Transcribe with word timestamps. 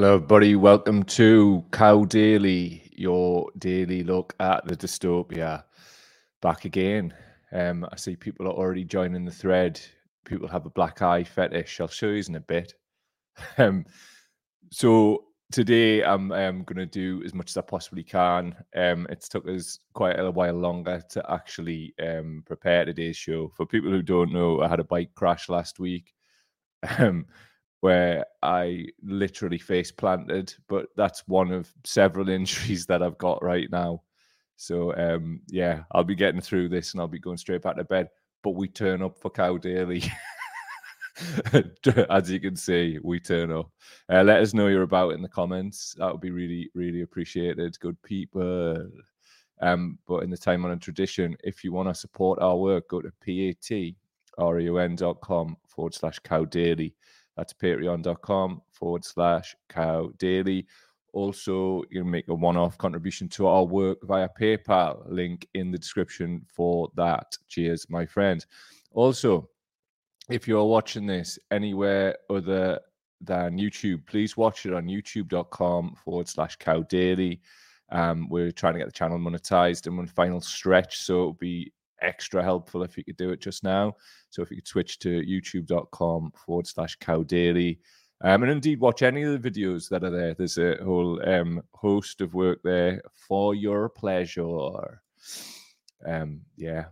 Hello, 0.00 0.14
everybody. 0.14 0.56
Welcome 0.56 1.02
to 1.02 1.62
Cow 1.72 2.06
Daily, 2.06 2.90
your 2.96 3.50
daily 3.58 4.02
look 4.02 4.34
at 4.40 4.64
the 4.64 4.74
dystopia. 4.74 5.64
Back 6.40 6.64
again. 6.64 7.12
Um, 7.52 7.86
I 7.92 7.96
see 7.96 8.16
people 8.16 8.46
are 8.46 8.54
already 8.54 8.82
joining 8.82 9.26
the 9.26 9.30
thread. 9.30 9.78
People 10.24 10.48
have 10.48 10.64
a 10.64 10.70
black 10.70 11.02
eye 11.02 11.22
fetish. 11.22 11.82
I'll 11.82 11.88
show 11.88 12.06
you 12.06 12.22
in 12.26 12.36
a 12.36 12.40
bit. 12.40 12.72
Um, 13.58 13.84
so 14.70 15.24
today 15.52 16.02
I'm, 16.02 16.32
I'm 16.32 16.62
going 16.62 16.78
to 16.78 16.86
do 16.86 17.22
as 17.22 17.34
much 17.34 17.50
as 17.50 17.58
I 17.58 17.60
possibly 17.60 18.02
can. 18.02 18.56
Um, 18.74 19.06
it's 19.10 19.28
took 19.28 19.46
us 19.46 19.80
quite 19.92 20.18
a 20.18 20.30
while 20.30 20.54
longer 20.54 21.02
to 21.10 21.30
actually 21.30 21.92
um, 22.02 22.42
prepare 22.46 22.86
today's 22.86 23.18
show. 23.18 23.52
For 23.54 23.66
people 23.66 23.90
who 23.90 24.00
don't 24.00 24.32
know, 24.32 24.62
I 24.62 24.68
had 24.68 24.80
a 24.80 24.84
bike 24.84 25.14
crash 25.14 25.50
last 25.50 25.78
week. 25.78 26.14
Um, 26.98 27.26
where 27.80 28.26
I 28.42 28.86
literally 29.02 29.58
face 29.58 29.90
planted, 29.90 30.54
but 30.68 30.86
that's 30.96 31.26
one 31.26 31.50
of 31.50 31.72
several 31.84 32.28
injuries 32.38 32.86
that 32.86 33.02
I've 33.02 33.18
got 33.18 33.42
right 33.42 33.70
now. 33.70 34.02
So 34.56 34.94
um, 34.96 35.40
yeah, 35.48 35.84
I'll 35.92 36.04
be 36.04 36.14
getting 36.14 36.40
through 36.42 36.68
this 36.68 36.92
and 36.92 37.00
I'll 37.00 37.08
be 37.08 37.18
going 37.18 37.38
straight 37.38 37.62
back 37.62 37.76
to 37.76 37.84
bed. 37.84 38.08
But 38.42 38.50
we 38.52 38.68
turn 38.68 39.02
up 39.02 39.18
for 39.18 39.30
Cow 39.30 39.56
Daily. 39.56 40.02
As 42.10 42.30
you 42.30 42.40
can 42.40 42.56
see, 42.56 42.98
we 43.02 43.20
turn 43.20 43.52
up. 43.52 43.70
Uh, 44.10 44.22
let 44.22 44.40
us 44.40 44.54
know 44.54 44.68
you're 44.68 44.82
about 44.82 45.12
in 45.14 45.22
the 45.22 45.28
comments. 45.28 45.94
That 45.98 46.12
would 46.12 46.20
be 46.20 46.30
really, 46.30 46.70
really 46.74 47.02
appreciated. 47.02 47.78
Good 47.80 48.00
people. 48.02 48.90
Um, 49.62 49.98
but 50.06 50.22
in 50.22 50.30
the 50.30 50.38
time 50.38 50.64
on 50.64 50.70
a 50.70 50.76
tradition, 50.76 51.36
if 51.44 51.62
you 51.64 51.72
want 51.72 51.88
to 51.88 51.94
support 51.94 52.38
our 52.40 52.56
work, 52.56 52.88
go 52.88 53.02
to 53.02 53.12
patreon.com 54.38 55.56
forward 55.68 55.94
slash 55.94 56.18
cow 56.20 56.44
daily. 56.46 56.94
That's 57.40 57.54
patreon.com 57.54 58.60
forward 58.70 59.02
slash 59.02 59.56
cow 59.70 60.12
daily. 60.18 60.66
Also, 61.14 61.82
you 61.88 62.02
can 62.02 62.10
make 62.10 62.28
a 62.28 62.34
one 62.34 62.58
off 62.58 62.76
contribution 62.76 63.30
to 63.30 63.46
our 63.46 63.64
work 63.64 63.96
via 64.02 64.28
PayPal. 64.38 65.10
Link 65.10 65.48
in 65.54 65.70
the 65.70 65.78
description 65.78 66.44
for 66.46 66.90
that. 66.96 67.34
Cheers, 67.48 67.86
my 67.88 68.04
friends. 68.04 68.46
Also, 68.92 69.48
if 70.28 70.46
you're 70.46 70.66
watching 70.66 71.06
this 71.06 71.38
anywhere 71.50 72.14
other 72.28 72.78
than 73.22 73.58
YouTube, 73.58 74.06
please 74.06 74.36
watch 74.36 74.66
it 74.66 74.74
on 74.74 74.84
youtube.com 74.84 75.96
forward 76.04 76.28
slash 76.28 76.56
cow 76.56 76.82
daily. 76.82 77.40
Um, 77.88 78.28
we're 78.28 78.52
trying 78.52 78.74
to 78.74 78.80
get 78.80 78.86
the 78.86 78.92
channel 78.92 79.18
monetized 79.18 79.86
and 79.86 79.96
one 79.96 80.08
final 80.08 80.42
stretch, 80.42 80.98
so 80.98 81.14
it'll 81.14 81.32
be 81.32 81.72
extra 82.02 82.42
helpful 82.42 82.82
if 82.82 82.96
you 82.96 83.04
could 83.04 83.16
do 83.16 83.30
it 83.30 83.40
just 83.40 83.64
now. 83.64 83.96
So 84.30 84.42
if 84.42 84.50
you 84.50 84.56
could 84.56 84.68
switch 84.68 84.98
to 85.00 85.22
youtube.com 85.22 86.32
forward 86.34 86.66
slash 86.66 86.96
cow 86.96 87.22
daily. 87.22 87.80
Um, 88.22 88.42
and 88.42 88.52
indeed, 88.52 88.80
watch 88.80 89.02
any 89.02 89.22
of 89.22 89.40
the 89.40 89.50
videos 89.50 89.88
that 89.88 90.04
are 90.04 90.10
there. 90.10 90.34
There's 90.34 90.58
a 90.58 90.76
whole 90.84 91.26
um, 91.28 91.62
host 91.72 92.20
of 92.20 92.34
work 92.34 92.60
there 92.62 93.00
for 93.14 93.54
your 93.54 93.88
pleasure. 93.88 95.00
Um, 96.06 96.42
yeah, 96.56 96.86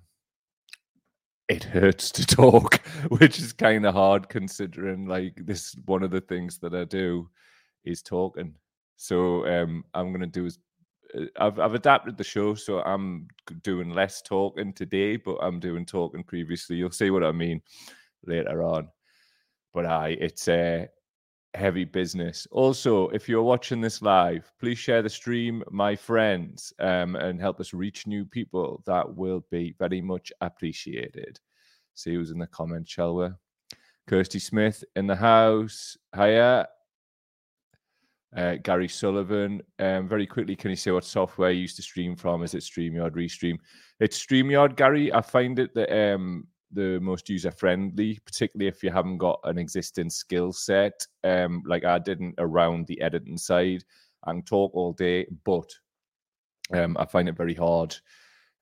it 1.49 1.65
hurts 1.65 2.11
to 2.13 2.27
talk, 2.27 2.81
which 3.09 3.39
is 3.39 3.53
kind 3.53 3.85
of 3.85 3.95
hard 3.95 4.29
considering 4.29 5.07
like 5.07 5.35
this 5.45 5.75
one 5.87 6.03
of 6.03 6.11
the 6.11 6.21
things 6.21 6.59
that 6.59 6.75
I 6.75 6.85
do 6.85 7.29
is 7.85 8.03
talking. 8.03 8.55
So 8.97 9.47
um, 9.47 9.85
I'm 9.95 10.13
gonna 10.13 10.27
do 10.27 10.47
as 10.47 10.59
I've 11.39 11.59
I've 11.59 11.75
adapted 11.75 12.17
the 12.17 12.25
show, 12.25 12.55
so 12.55 12.81
I'm 12.81 13.29
doing 13.63 13.91
less 13.91 14.23
talking 14.23 14.73
today, 14.73 15.17
but 15.17 15.37
I'm 15.37 15.61
doing 15.61 15.87
talking 15.87 16.23
previously. 16.23 16.77
You'll 16.77 16.91
see 16.91 17.11
what 17.11 17.25
I 17.25 17.33
mean 17.33 17.63
later 18.25 18.63
on. 18.63 18.89
But 19.75 19.87
I, 19.87 20.17
it's 20.21 20.49
a 20.49 20.83
uh, 20.83 20.87
heavy 21.55 21.85
business. 21.85 22.47
Also, 22.51 23.09
if 23.09 23.29
you're 23.29 23.43
watching 23.43 23.81
this 23.81 24.03
live, 24.03 24.51
please 24.61 24.79
share 24.79 25.03
the 25.03 25.11
stream, 25.11 25.63
my 25.71 25.97
friends, 25.97 26.73
um, 26.79 27.17
and 27.17 27.41
help 27.41 27.61
us 27.61 27.73
reach 27.73 28.07
new 28.07 28.25
people. 28.25 28.83
That 28.87 29.17
will 29.17 29.45
be 29.51 29.75
very 29.79 30.01
much 30.01 30.33
appreciated. 30.41 31.39
See 31.95 32.15
who's 32.15 32.31
in 32.31 32.39
the 32.39 32.47
comments, 32.47 32.93
shall 32.93 33.15
we? 33.15 33.29
Kirsty 34.07 34.39
Smith 34.39 34.85
in 34.97 35.07
the 35.07 35.17
house. 35.17 35.97
Hiya. 36.15 36.69
Uh, 38.37 38.57
Gary 38.63 38.89
Sullivan. 38.89 39.63
Um, 39.79 40.07
very 40.07 40.27
quickly, 40.27 40.55
can 40.55 40.71
you 40.71 40.77
say 40.77 40.91
what 40.91 41.05
software 41.05 41.51
you 41.51 41.63
used 41.63 41.77
to 41.77 41.83
stream 41.83 42.15
from? 42.15 42.43
Is 42.43 42.55
it 42.55 42.63
StreamYard, 42.63 43.13
Restream? 43.13 43.57
It's 44.01 44.19
StreamYard, 44.19 44.77
Gary. 44.77 45.13
I 45.13 45.23
find 45.23 45.59
it 45.59 45.75
that 45.75 45.91
um, 45.91 46.47
the 46.71 47.01
most 47.01 47.31
user 47.31 47.51
friendly, 47.51 48.19
particularly 48.27 48.69
if 48.69 48.83
you 48.83 48.91
haven't 48.91 49.17
got 49.17 49.41
an 49.45 49.57
existing 49.57 50.11
skill 50.11 50.53
set, 50.53 51.07
um, 51.25 51.63
like 51.65 51.85
I 51.85 51.99
didn't 51.99 52.35
around 52.39 52.87
the 52.87 53.01
editing 53.01 53.39
side. 53.39 53.85
Can 54.25 54.43
talk 54.43 54.75
all 54.75 54.93
day, 54.93 55.27
but 55.45 55.71
um, 56.75 56.97
I 56.99 57.07
find 57.07 57.29
it 57.31 57.37
very 57.37 57.55
hard, 57.55 57.97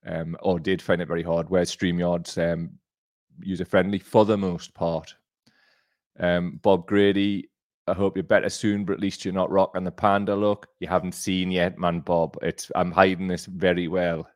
um, 0.06 0.36
or 0.40 0.60
did 0.60 0.80
find 0.80 1.02
it 1.02 1.08
very 1.08 1.24
hard. 1.24 1.50
Where 1.50 1.64
StreamYard's 1.64 2.38
um, 2.38 2.70
user 3.40 3.64
friendly 3.64 3.98
for 3.98 4.24
the 4.24 4.36
most 4.36 4.74
part. 4.74 5.14
Um, 6.20 6.60
Bob 6.62 6.86
Grady, 6.86 7.50
I 7.88 7.94
hope 7.94 8.16
you're 8.16 8.24
better 8.24 8.48
soon, 8.48 8.84
but 8.84 8.94
at 8.94 9.00
least 9.00 9.24
you're 9.24 9.34
not 9.34 9.50
rocking 9.50 9.84
the 9.84 9.92
panda 9.92 10.34
look. 10.34 10.68
You 10.80 10.88
haven't 10.88 11.14
seen 11.14 11.50
yet, 11.50 11.78
man, 11.78 12.00
Bob. 12.00 12.36
It's 12.42 12.70
I'm 12.74 12.90
hiding 12.90 13.28
this 13.28 13.46
very 13.46 13.86
well. 13.86 14.28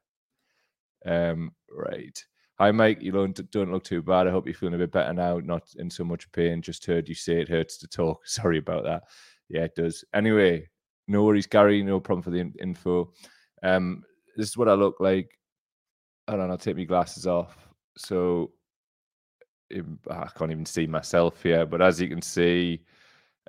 Um, 1.05 1.53
right. 1.71 2.22
Hi, 2.59 2.71
Mike. 2.71 3.00
You 3.00 3.11
don't, 3.11 3.50
don't 3.50 3.72
look 3.72 3.84
too 3.84 4.03
bad. 4.03 4.27
I 4.27 4.31
hope 4.31 4.47
you're 4.47 4.55
feeling 4.55 4.75
a 4.75 4.78
bit 4.78 4.93
better 4.93 5.12
now, 5.12 5.38
not 5.38 5.62
in 5.77 5.91
so 5.91 6.05
much 6.05 6.31
pain. 6.31 6.62
Just 6.62 6.87
heard 6.87 7.09
you 7.09 7.15
say 7.15 7.41
it 7.41 7.49
hurts 7.49 7.78
to 7.78 7.88
talk. 7.88 8.21
Sorry 8.27 8.59
about 8.59 8.84
that. 8.84 9.05
Yeah, 9.49 9.62
it 9.62 9.75
does. 9.75 10.05
Anyway, 10.15 10.69
no 11.09 11.25
worries, 11.25 11.47
Gary. 11.47 11.82
No 11.82 11.99
problem 11.99 12.22
for 12.22 12.31
the 12.31 12.53
info. 12.61 13.12
Um, 13.62 14.05
this 14.37 14.49
is 14.49 14.56
what 14.56 14.69
I 14.69 14.75
look 14.75 15.00
like. 15.00 15.31
I 16.28 16.37
don't 16.37 16.47
know. 16.47 16.53
I'll 16.53 16.59
take 16.59 16.77
my 16.77 16.84
glasses 16.84 17.27
off. 17.27 17.56
So 17.97 18.53
I 20.09 20.28
can't 20.37 20.53
even 20.53 20.67
see 20.67 20.87
myself 20.87 21.43
here, 21.43 21.67
but 21.67 21.82
as 21.82 22.00
you 22.00 22.09
can 22.09 22.22
see, 22.22 22.84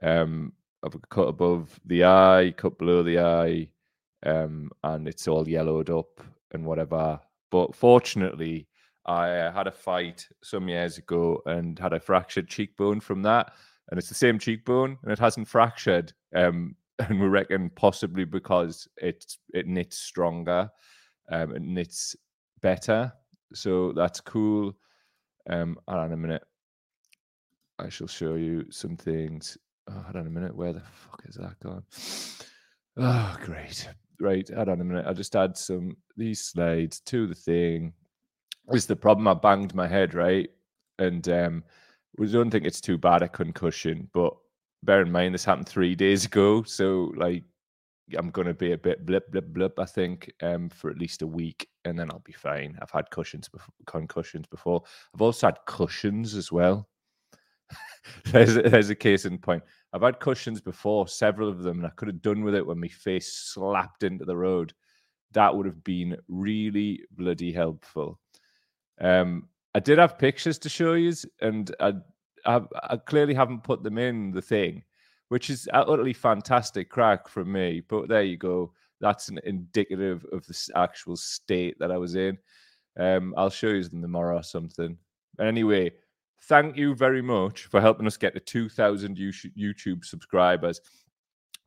um, 0.02 0.54
I've 0.84 0.98
cut 1.10 1.28
above 1.28 1.80
the 1.86 2.06
eye, 2.06 2.54
cut 2.58 2.78
below 2.78 3.04
the 3.04 3.20
eye, 3.20 3.68
um, 4.24 4.72
and 4.84 5.08
it's 5.08 5.28
all 5.28 5.48
yellowed 5.48 5.90
up 5.90 6.22
and 6.52 6.66
whatever. 6.66 7.20
But 7.52 7.76
fortunately, 7.76 8.68
I 9.06 9.30
uh, 9.32 9.52
had 9.52 9.68
a 9.68 9.72
fight 9.72 10.28
some 10.44 10.70
years 10.70 10.98
ago 10.98 11.42
and 11.46 11.78
had 11.78 11.94
a 11.94 12.00
fractured 12.00 12.48
cheekbone 12.48 13.00
from 13.00 13.22
that, 13.24 13.54
and 13.90 13.98
it's 13.98 14.10
the 14.10 14.16
same 14.16 14.40
cheekbone 14.40 14.98
and 15.04 15.12
it 15.12 15.20
hasn't 15.20 15.48
fractured. 15.48 16.14
Um, 16.36 16.76
and 17.00 17.20
we 17.20 17.28
reckon 17.28 17.72
possibly 17.72 18.26
because 18.26 18.88
it's 18.98 19.40
it 19.54 19.66
knits 19.66 19.98
stronger, 19.98 20.70
um, 21.32 21.56
it 21.56 21.62
knits 21.64 22.16
better. 22.62 23.12
So 23.54 23.92
that's 23.94 24.22
cool. 24.22 24.74
Um, 25.50 25.78
hold 25.88 26.00
on 26.00 26.14
a 26.14 26.18
minute. 26.18 26.44
I 27.80 27.90
shall 27.90 28.08
show 28.08 28.36
you 28.36 28.66
some 28.70 28.96
things. 28.96 29.58
Oh, 29.90 29.94
hold 29.94 30.16
on 30.16 30.28
a 30.28 30.30
minute. 30.30 30.56
Where 30.56 30.74
the 30.74 30.82
fuck 30.82 31.22
is 31.28 31.36
that 31.36 31.60
gone? 31.60 31.84
Oh, 32.98 33.38
great. 33.42 33.88
Right. 34.20 34.48
Hold 34.54 34.68
on 34.68 34.82
a 34.82 34.84
minute. 34.84 35.06
I'll 35.08 35.14
just 35.14 35.34
add 35.34 35.56
some 35.56 35.96
these 36.18 36.42
slides 36.44 37.00
to 37.06 37.26
the 37.26 37.34
thing. 37.34 37.94
This 38.68 38.84
is 38.84 38.88
the 38.88 38.98
problem. 38.98 39.30
I 39.30 39.34
banged 39.34 39.74
my 39.74 39.88
head, 39.88 40.14
right? 40.14 40.50
And 41.00 41.28
um, 41.30 41.64
we 42.18 42.30
don't 42.30 42.52
think 42.52 42.66
it's 42.66 42.82
too 42.82 42.98
bad 42.98 43.22
a 43.22 43.30
concussion, 43.30 44.10
but 44.14 44.36
bear 44.84 45.02
in 45.02 45.12
mind 45.12 45.34
this 45.34 45.46
happened 45.46 45.70
three 45.70 45.96
days 45.96 46.26
ago. 46.26 46.64
So 46.64 47.14
like 47.16 47.46
I'm 48.18 48.30
going 48.30 48.48
to 48.48 48.54
be 48.54 48.74
a 48.74 48.78
bit 48.78 49.06
blip, 49.06 49.32
blip, 49.32 49.48
blip, 49.48 49.80
I 49.80 49.86
think, 49.86 50.32
um, 50.42 50.70
for 50.70 50.90
at 50.90 50.98
least 50.98 51.22
a 51.22 51.28
week, 51.28 51.68
and 51.86 51.98
then 51.98 52.12
I'll 52.12 52.20
be 52.20 52.34
fine. 52.34 52.78
I've 52.82 52.92
had 52.92 53.10
cushions 53.10 53.48
before, 53.48 53.74
concussions 53.88 54.48
before. 54.48 54.84
I've 55.14 55.22
also 55.22 55.48
had 55.48 55.60
cushions 55.66 56.36
as 56.36 56.52
well. 56.52 56.88
there's, 58.26 58.56
there's 58.56 58.90
a 58.90 58.96
case 58.96 59.26
in 59.26 59.38
point. 59.38 59.64
I've 59.94 60.02
had 60.02 60.20
cushions 60.20 60.62
before, 60.62 61.08
several 61.08 61.50
of 61.50 61.64
them, 61.64 61.80
and 61.80 61.88
I 61.88 61.92
could 61.92 62.08
have 62.08 62.22
done 62.22 62.44
with 62.44 62.56
it 62.56 62.66
when 62.66 62.80
my 62.80 62.88
face 62.88 63.34
slapped 63.34 64.04
into 64.04 64.26
the 64.26 64.38
road. 64.38 64.74
That 65.34 65.56
would 65.56 65.66
have 65.66 65.84
been 65.84 66.18
really 66.28 67.02
bloody 67.12 67.52
helpful. 67.52 68.20
Um, 69.00 69.50
I 69.74 69.80
did 69.80 69.98
have 69.98 70.18
pictures 70.18 70.60
to 70.60 70.70
show 70.70 70.94
you, 70.94 71.14
and 71.42 71.74
I, 71.80 71.94
I, 72.46 72.62
I 72.84 72.98
clearly 72.98 73.34
haven't 73.34 73.64
put 73.64 73.84
them 73.84 73.98
in 73.98 74.32
the 74.32 74.42
thing 74.42 74.84
which 75.32 75.50
is 75.50 75.70
utterly 75.72 76.12
fantastic 76.12 76.90
crack 76.90 77.26
from 77.30 77.50
me. 77.50 77.82
But 77.88 78.10
there 78.10 78.22
you 78.22 78.36
go. 78.36 78.74
That's 79.00 79.30
an 79.30 79.40
indicative 79.46 80.26
of 80.34 80.46
the 80.46 80.70
actual 80.76 81.16
state 81.16 81.80
that 81.80 81.90
I 81.90 81.96
was 81.96 82.16
in. 82.16 82.38
Um, 83.00 83.34
I'll 83.38 83.50
show 83.50 83.68
you 83.68 83.82
them 83.82 84.02
tomorrow 84.02 84.40
or 84.40 84.44
something. 84.44 84.98
Anyway, 85.40 85.92
thank 86.44 86.76
you 86.76 86.96
very 86.96 87.22
much 87.22 87.66
for 87.66 87.82
helping 87.82 88.08
us 88.08 88.18
get 88.18 88.34
to 88.34 88.40
2,000 88.40 89.18
YouTube 89.18 90.06
subscribers. 90.06 90.82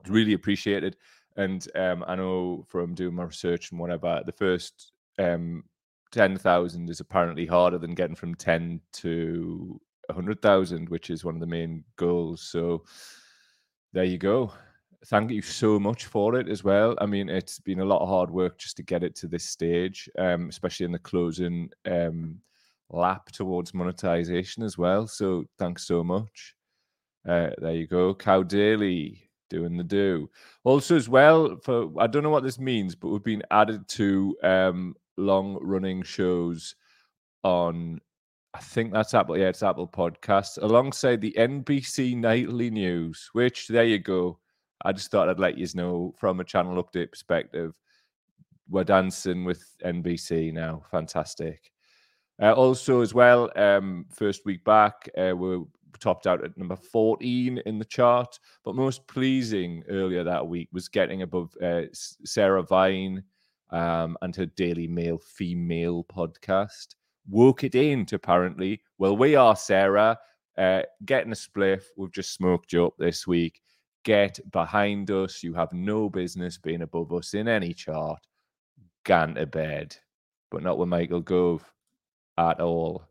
It's 0.01 0.11
really 0.11 0.35
appreciated. 0.35 0.97
And 1.37 1.67
um, 1.75 2.05
I 2.07 2.15
know 2.15 2.65
from 2.69 2.95
doing 2.95 3.15
my 3.15 3.25
research 3.25 3.71
and 3.71 3.81
whatever, 3.81 4.23
the 4.25 4.33
first 4.33 4.93
um, 5.19 5.65
10,000 6.13 6.91
is 6.91 7.01
apparently 7.01 7.47
harder 7.47 7.79
than 7.79 7.95
getting 7.95 8.17
from 8.17 8.35
10 8.35 8.81
to 8.93 9.81
100,000, 10.07 10.89
which 10.89 11.11
is 11.11 11.25
one 11.25 11.35
of 11.35 11.41
the 11.41 11.47
main 11.47 11.85
goals. 11.97 12.43
So 12.43 12.85
there 13.93 14.05
you 14.05 14.19
go. 14.19 14.53
thank 15.07 15.31
you 15.31 15.43
so 15.43 15.79
much 15.79 16.07
for 16.07 16.37
it 16.37 16.49
as 16.49 16.65
well. 16.65 16.95
I 16.99 17.07
mean, 17.07 17.29
it's 17.29 17.59
been 17.59 17.81
a 17.81 17.85
lot 17.85 18.01
of 18.01 18.09
hard 18.09 18.31
work 18.31 18.59
just 18.59 18.77
to 18.79 18.83
get 18.83 19.03
it 19.03 19.15
to 19.17 19.27
this 19.27 19.45
stage, 19.45 20.09
um, 20.19 20.49
especially 20.49 20.87
in 20.87 20.93
the 20.93 20.99
closing 20.99 21.71
um, 21.85 22.41
lap 22.95 23.31
towards 23.33 23.75
monetization 23.75 24.63
as 24.63 24.79
well. 24.79 25.07
So 25.07 25.45
thanks 25.59 25.87
so 25.87 26.05
much. 26.05 26.55
Uh, 27.29 27.51
there 27.59 27.75
you 27.75 27.87
go, 27.87 28.15
Cow 28.15 28.43
Daily 28.43 29.25
doing 29.51 29.77
the 29.77 29.85
do. 29.85 30.29
Also, 30.65 30.97
as 30.97 31.09
well 31.09 31.57
for 31.63 31.91
I 31.99 32.07
don't 32.07 32.23
know 32.23 32.31
what 32.31 32.43
this 32.43 32.59
means, 32.59 32.95
but 32.95 33.09
we've 33.09 33.23
been 33.23 33.43
added 33.51 33.87
to 33.89 34.37
um, 34.43 34.95
long 35.17 35.59
running 35.61 36.03
shows 36.03 36.75
on. 37.43 38.01
I 38.53 38.61
think 38.61 38.93
that's 38.93 39.15
Apple. 39.15 39.37
Yeah, 39.37 39.49
it's 39.49 39.63
Apple 39.63 39.89
Podcasts 39.89 40.63
alongside 40.63 41.21
the 41.21 41.35
NBC 41.37 42.17
Nightly 42.17 42.71
News. 42.71 43.31
Which 43.33 43.69
there 43.69 43.85
you 43.85 43.99
go. 43.99 44.39
I 44.85 44.93
just 44.93 45.11
thought 45.11 45.29
I'd 45.29 45.39
let 45.41 45.57
you 45.59 45.67
know 45.75 46.15
from 46.19 46.41
a 46.41 46.45
channel 46.45 46.83
update 46.83 47.11
perspective. 47.11 47.73
We're 48.69 48.85
dancing 48.85 49.45
with 49.45 49.63
NBC 49.85 50.53
now. 50.53 50.83
Fantastic. 50.91 51.74
Uh, 52.43 52.53
also, 52.53 53.01
as 53.01 53.15
well, 53.15 53.51
um, 53.57 54.07
first 54.11 54.45
week 54.45 54.65
back, 54.65 55.09
uh, 55.17 55.33
we're 55.37 55.63
topped 56.01 56.27
out 56.27 56.45
at 56.45 56.57
number 56.59 56.77
14 56.77 57.59
in 57.65 57.79
the 57.79 57.85
chart. 57.85 58.39
But 58.65 58.75
most 58.75 59.07
pleasing 59.07 59.85
earlier 59.89 60.25
that 60.25 60.47
week 60.47 60.69
was 60.73 60.89
getting 60.89 61.23
above 61.23 61.55
uh, 61.63 61.83
Sarah 61.93 62.63
Vine 62.63 63.23
um, 63.71 64.17
and 64.23 64.35
her 64.37 64.47
Daily 64.47 64.87
Mail 64.87 65.19
female 65.19 66.05
podcast. 66.05 66.89
Woke 67.29 67.65
it 67.65 67.75
in 67.75 68.07
apparently, 68.13 68.83
well, 68.99 69.17
we 69.17 69.35
are 69.35 69.57
Sarah, 69.57 70.19
uh, 70.59 70.83
getting 71.07 71.33
a 71.33 71.37
spliff. 71.37 71.85
We've 71.97 72.13
just 72.13 72.35
smoked 72.35 72.73
you 72.73 72.87
up 72.87 72.95
this 72.99 73.27
week. 73.27 73.63
Get 74.05 74.39
behind 74.53 75.11
us. 75.11 75.43
You 75.43 75.55
have 75.55 75.73
no 75.73 76.11
business 76.11 76.59
being 76.59 76.83
above 76.83 77.13
us 77.13 77.33
in 77.33 77.49
any 77.49 77.73
chart. 77.73 78.21
Gone 79.05 79.37
to 79.37 79.47
bed, 79.47 79.97
but 80.51 80.63
not 80.63 80.77
with 80.77 80.89
Michael 80.89 81.23
Gove 81.23 81.65
at 82.39 82.61
all. 82.61 83.05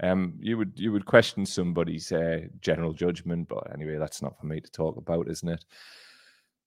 Um, 0.00 0.34
you 0.40 0.56
would 0.56 0.72
you 0.76 0.92
would 0.92 1.06
question 1.06 1.44
somebody's 1.44 2.12
uh, 2.12 2.42
general 2.60 2.92
judgment, 2.92 3.48
but 3.48 3.72
anyway, 3.72 3.96
that's 3.98 4.22
not 4.22 4.38
for 4.38 4.46
me 4.46 4.60
to 4.60 4.70
talk 4.70 4.96
about, 4.96 5.28
isn't 5.28 5.48
it? 5.48 5.64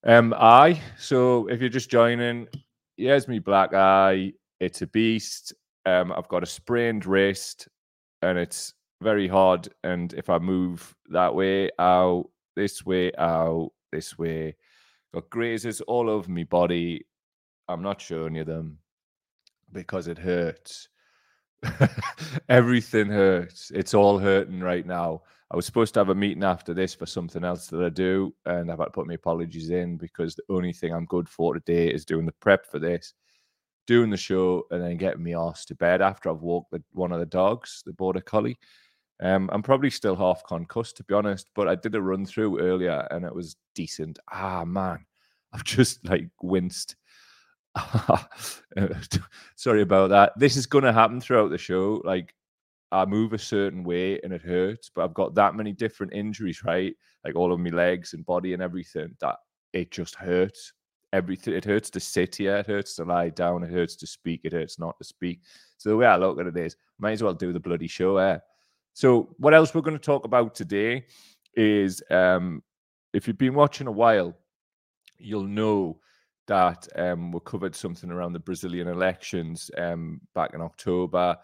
Um, 0.04 0.34
I 0.38 0.82
so 0.98 1.48
if 1.48 1.62
you're 1.62 1.70
just 1.70 1.90
joining, 1.90 2.48
here's 2.98 3.28
me 3.28 3.40
black 3.40 3.74
eye. 3.74 4.34
It's 4.60 4.82
a 4.82 4.88
beast. 4.88 5.54
Um, 5.86 6.12
I've 6.12 6.28
got 6.28 6.44
a 6.44 6.48
sprained 6.48 7.06
wrist, 7.06 7.70
and 8.22 8.38
it's 8.38 8.74
very 9.02 9.28
hard. 9.28 9.70
And 9.84 10.14
if 10.14 10.30
I 10.30 10.38
move 10.38 10.94
that 11.10 11.34
way, 11.34 11.70
out 11.80 12.30
this 12.56 12.86
way, 12.86 13.12
out 13.18 13.72
this 13.92 14.18
way, 14.18 14.56
got 15.14 15.30
grazes 15.30 15.82
all 15.82 16.10
over 16.10 16.30
my 16.30 16.44
body. 16.44 17.06
I'm 17.68 17.82
not 17.82 18.02
showing 18.02 18.36
you 18.36 18.44
them 18.44 18.78
because 19.72 20.08
it 20.08 20.18
hurts. 20.18 20.90
Everything 22.50 23.08
hurts. 23.08 23.72
It's 23.74 23.94
all 23.94 24.18
hurting 24.20 24.60
right 24.62 24.86
now. 24.86 25.22
I 25.52 25.56
was 25.56 25.66
supposed 25.66 25.94
to 25.96 26.00
have 26.00 26.10
a 26.10 26.16
meeting 26.16 26.44
after 26.44 26.74
this 26.74 26.94
for 26.94 27.06
something 27.06 27.44
else 27.44 27.68
that 27.68 27.84
I 27.84 27.90
do, 27.90 28.34
and 28.46 28.72
I've 28.72 28.80
had 28.80 28.86
to 28.86 28.92
put 28.92 29.08
my 29.08 29.16
apologies 29.16 29.70
in 29.70 29.98
because 29.98 30.34
the 30.36 30.44
only 30.50 30.72
thing 30.72 30.94
I'm 30.94 31.06
good 31.06 31.28
for 31.28 31.54
today 31.54 31.88
is 31.90 32.06
doing 32.06 32.26
the 32.26 32.32
prep 32.34 32.66
for 32.66 32.80
this, 32.80 33.14
doing 33.88 34.10
the 34.10 34.18
show, 34.18 34.64
and 34.72 34.82
then 34.82 34.98
getting 34.98 35.24
me 35.24 35.36
ass 35.36 35.66
to 35.66 35.76
bed 35.76 36.02
after 36.02 36.30
I've 36.30 36.42
walked 36.42 36.72
the, 36.72 36.82
one 36.94 37.12
of 37.12 37.20
the 37.20 37.26
dogs, 37.26 37.84
the 37.86 37.94
border 37.94 38.22
collie. 38.22 38.58
Um, 39.22 39.50
I'm 39.54 39.62
probably 39.64 39.92
still 39.92 40.16
half 40.16 40.44
concussed 40.48 40.98
to 40.98 41.04
be 41.04 41.14
honest, 41.14 41.50
but 41.56 41.68
I 41.68 41.76
did 41.76 41.96
a 41.96 42.02
run 42.02 42.26
through 42.26 42.60
earlier 42.60 43.08
and 43.12 43.26
it 43.26 43.36
was 43.36 43.56
decent. 43.76 44.20
Ah 44.32 44.66
man, 44.66 45.06
I've 45.54 45.64
just 45.66 46.08
like 46.10 46.30
winced 46.42 46.96
sorry 49.56 49.82
about 49.82 50.10
that. 50.10 50.34
This 50.38 50.58
is 50.58 50.66
going 50.66 50.84
to 50.84 50.94
happen 50.94 51.22
throughout 51.22 51.50
the 51.50 51.58
show. 51.58 52.02
Like, 52.04 52.34
I 52.92 53.06
move 53.06 53.34
a 53.34 53.38
certain 53.38 53.84
way 53.84 54.20
and 54.22 54.34
it 54.34 54.42
hurts, 54.42 54.92
but 54.94 55.04
I've 55.04 55.14
got 55.14 55.34
that 55.36 55.56
many 55.56 55.72
different 55.72 56.14
injuries, 56.14 56.64
right? 56.66 56.94
Like 57.24 57.36
all 57.36 57.54
of 57.54 57.60
my 57.60 57.70
legs 57.70 58.14
and 58.14 58.26
body 58.26 58.54
and 58.54 58.62
everything 58.62 59.16
that 59.22 59.38
it 59.72 59.92
just 59.92 60.16
hurts. 60.16 60.74
Everything 61.14 61.54
it 61.54 61.66
hurts 61.66 61.90
to 61.92 62.00
sit 62.00 62.36
here, 62.36 62.58
it 62.58 62.68
hurts 62.68 62.96
to 62.96 63.04
lie 63.04 63.30
down, 63.30 63.64
it 63.64 63.72
hurts 63.72 63.96
to 63.98 64.08
speak, 64.08 64.42
it 64.44 64.54
hurts 64.54 64.80
not 64.80 64.98
to 64.98 65.04
speak. 65.04 65.42
So 65.78 65.90
the 65.90 65.98
way 65.98 66.06
I 66.06 66.18
look 66.18 66.40
at 66.40 66.48
it 66.48 66.58
is, 66.58 66.76
might 67.00 67.14
as 67.14 67.24
well 67.24 67.34
do 67.34 67.52
the 67.52 67.60
bloody 67.60 67.88
show. 67.88 68.18
Eh? 68.18 68.40
So 68.94 69.34
what 69.38 69.54
else 69.54 69.74
we're 69.74 69.82
going 69.82 69.98
to 69.98 70.04
talk 70.04 70.26
about 70.26 70.56
today 70.56 71.06
is, 71.56 72.02
um, 72.12 72.64
if 73.14 73.28
you've 73.28 73.38
been 73.38 73.56
watching 73.56 73.88
a 73.88 73.92
while, 73.92 74.34
you'll 75.18 75.44
know 75.44 76.00
that 76.48 76.88
um, 76.96 77.32
we 77.32 77.40
covered 77.46 77.76
something 77.76 78.12
around 78.12 78.34
the 78.34 78.40
Brazilian 78.40 78.88
elections 78.88 79.72
um, 79.78 80.22
back 80.34 80.54
in 80.54 80.62
October, 80.62 81.38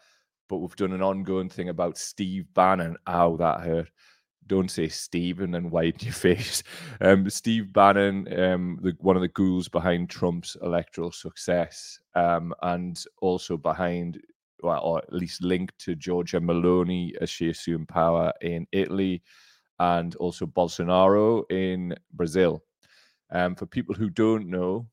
but 0.49 0.57
we've 0.57 0.75
done 0.75 0.93
an 0.93 1.01
ongoing 1.01 1.49
thing 1.49 1.69
about 1.69 1.97
Steve 1.97 2.45
Bannon. 2.53 2.97
Ow, 3.07 3.37
that 3.37 3.61
hurt. 3.61 3.89
Don't 4.47 4.71
say 4.71 4.87
Stephen 4.87 5.55
and 5.55 5.71
widen 5.71 5.99
your 6.01 6.13
face. 6.13 6.63
Um, 7.01 7.29
Steve 7.29 7.73
Bannon, 7.73 8.27
um, 8.39 8.79
the, 8.81 8.95
one 8.99 9.15
of 9.15 9.21
the 9.21 9.27
ghouls 9.27 9.67
behind 9.67 10.09
Trump's 10.09 10.55
electoral 10.61 11.11
success, 11.11 11.99
um, 12.15 12.53
and 12.61 13.01
also 13.21 13.57
behind, 13.57 14.19
well, 14.63 14.81
or 14.81 14.99
at 14.99 15.13
least 15.13 15.43
linked 15.43 15.77
to 15.79 15.95
Giorgia 15.95 16.39
Meloni 16.41 17.15
as 17.21 17.29
she 17.29 17.49
assumed 17.49 17.89
power 17.89 18.31
in 18.41 18.65
Italy, 18.71 19.21
and 19.79 20.15
also 20.15 20.45
Bolsonaro 20.45 21.43
in 21.51 21.93
Brazil. 22.13 22.63
Um, 23.31 23.55
for 23.55 23.65
people 23.65 23.95
who 23.95 24.09
don't 24.09 24.47
know, 24.47 24.87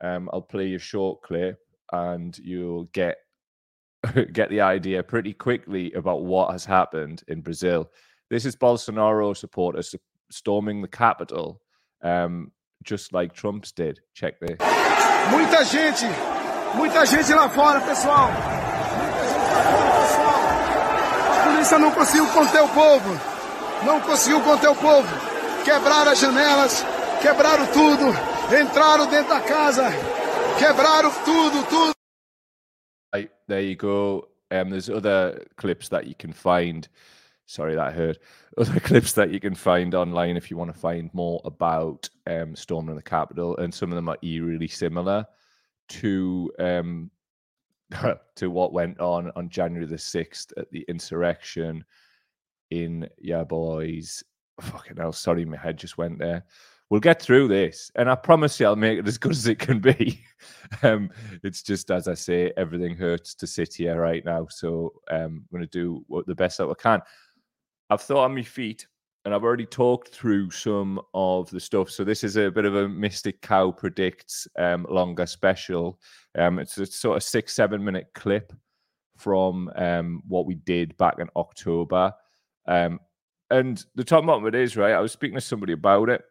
um, 0.00 0.28
I'll 0.32 0.42
play 0.42 0.68
you 0.68 0.76
a 0.76 0.80
short 0.80 1.22
clip, 1.22 1.58
and 1.92 2.36
you'll 2.38 2.84
get 2.92 3.16
get 4.32 4.50
the 4.50 4.60
idea 4.60 5.02
pretty 5.02 5.32
quickly 5.32 5.92
about 5.92 6.24
what 6.24 6.50
has 6.50 6.64
happened 6.64 7.22
in 7.28 7.40
Brazil. 7.40 7.90
This 8.30 8.44
is 8.44 8.56
Bolsonaro 8.56 9.36
supporters 9.36 9.94
storming 10.30 10.82
the 10.82 10.88
capital, 10.88 11.60
um, 12.02 12.50
just 12.82 13.12
like 13.12 13.34
Trump's 13.34 13.72
did. 13.72 14.00
Check 14.14 14.40
this. 14.40 14.58
Muita 15.30 15.64
gente, 15.64 16.06
muita 16.74 17.06
gente 17.06 17.32
lá 17.32 17.48
fora, 17.48 17.80
pessoal. 17.80 18.30
A 21.30 21.44
polícia 21.44 21.78
não 21.78 21.92
conseguiu 21.92 22.26
conter 22.28 22.62
o 22.62 22.68
povo. 22.68 23.20
Não 23.84 24.00
conseguiu 24.00 24.40
conter 24.40 24.68
o 24.68 24.74
povo. 24.74 25.08
Quebraram 25.64 26.10
as 26.10 26.18
janelas, 26.18 26.84
quebraram 27.22 27.66
tudo 27.72 28.32
entraram 28.52 29.08
dentro 29.08 29.28
da 29.28 29.40
casa, 29.40 29.84
quebraram 30.58 31.12
tudo, 31.24 31.64
tudo. 31.68 31.92
There 33.46 33.60
you 33.60 33.76
go. 33.76 34.28
Um, 34.50 34.70
there's 34.70 34.90
other 34.90 35.46
clips 35.56 35.88
that 35.90 36.06
you 36.06 36.14
can 36.14 36.32
find. 36.32 36.88
Sorry, 37.46 37.74
that 37.74 37.92
hurt. 37.92 38.18
Other 38.58 38.80
clips 38.80 39.12
that 39.14 39.30
you 39.30 39.40
can 39.40 39.54
find 39.54 39.94
online 39.94 40.36
if 40.36 40.50
you 40.50 40.56
want 40.56 40.72
to 40.72 40.78
find 40.78 41.12
more 41.12 41.40
about 41.44 42.08
um, 42.26 42.54
storming 42.54 42.96
the 42.96 43.02
Capitol, 43.02 43.56
and 43.56 43.72
some 43.72 43.90
of 43.90 43.96
them 43.96 44.08
are 44.08 44.16
eerily 44.22 44.68
similar 44.68 45.26
to 45.88 46.50
um, 46.58 47.10
to 48.36 48.50
what 48.50 48.72
went 48.72 49.00
on 49.00 49.30
on 49.36 49.48
January 49.48 49.86
the 49.86 49.98
sixth 49.98 50.52
at 50.56 50.70
the 50.70 50.84
insurrection 50.88 51.84
in 52.70 53.08
yeah 53.18 53.44
boys. 53.44 54.22
Fucking 54.60 54.96
hell, 54.96 55.12
sorry, 55.12 55.44
my 55.44 55.56
head 55.56 55.76
just 55.78 55.98
went 55.98 56.18
there 56.18 56.44
we'll 56.92 57.00
get 57.00 57.22
through 57.22 57.48
this, 57.48 57.90
and 57.94 58.10
I 58.10 58.14
promise 58.14 58.60
you, 58.60 58.66
I'll 58.66 58.76
make 58.76 58.98
it 58.98 59.08
as 59.08 59.16
good 59.16 59.32
as 59.32 59.46
it 59.46 59.58
can 59.58 59.80
be. 59.80 60.22
um, 60.82 61.08
it's 61.42 61.62
just 61.62 61.90
as 61.90 62.06
I 62.06 62.12
say, 62.12 62.52
everything 62.58 62.94
hurts 62.98 63.34
to 63.36 63.46
sit 63.46 63.72
here 63.72 63.98
right 63.98 64.22
now, 64.26 64.46
so 64.50 64.92
um, 65.10 65.18
I'm 65.18 65.46
going 65.50 65.62
to 65.62 65.68
do 65.68 66.04
what, 66.08 66.26
the 66.26 66.34
best 66.34 66.58
that 66.58 66.68
I 66.68 66.74
can. 66.74 67.00
I've 67.88 68.02
thought 68.02 68.26
on 68.26 68.34
my 68.34 68.42
feet, 68.42 68.86
and 69.24 69.34
I've 69.34 69.42
already 69.42 69.64
talked 69.64 70.08
through 70.08 70.50
some 70.50 71.00
of 71.14 71.48
the 71.48 71.60
stuff. 71.60 71.88
So 71.88 72.04
this 72.04 72.22
is 72.22 72.36
a 72.36 72.50
bit 72.50 72.66
of 72.66 72.74
a 72.74 72.86
Mystic 72.90 73.40
Cow 73.40 73.70
predicts 73.70 74.46
um, 74.58 74.86
longer 74.90 75.24
special. 75.24 75.98
Um, 76.36 76.58
it's 76.58 76.76
a 76.76 76.84
sort 76.84 77.16
of 77.16 77.22
six, 77.22 77.54
seven 77.54 77.82
minute 77.82 78.08
clip 78.14 78.52
from 79.16 79.72
um, 79.76 80.22
what 80.28 80.44
we 80.44 80.56
did 80.56 80.94
back 80.98 81.14
in 81.20 81.30
October. 81.36 82.12
Um, 82.68 83.00
and 83.48 83.82
the 83.94 84.04
top 84.04 84.26
bottom 84.26 84.44
of 84.44 84.76
right. 84.76 84.92
I 84.92 85.00
was 85.00 85.12
speaking 85.12 85.36
to 85.36 85.40
somebody 85.40 85.72
about 85.72 86.10
it, 86.10 86.22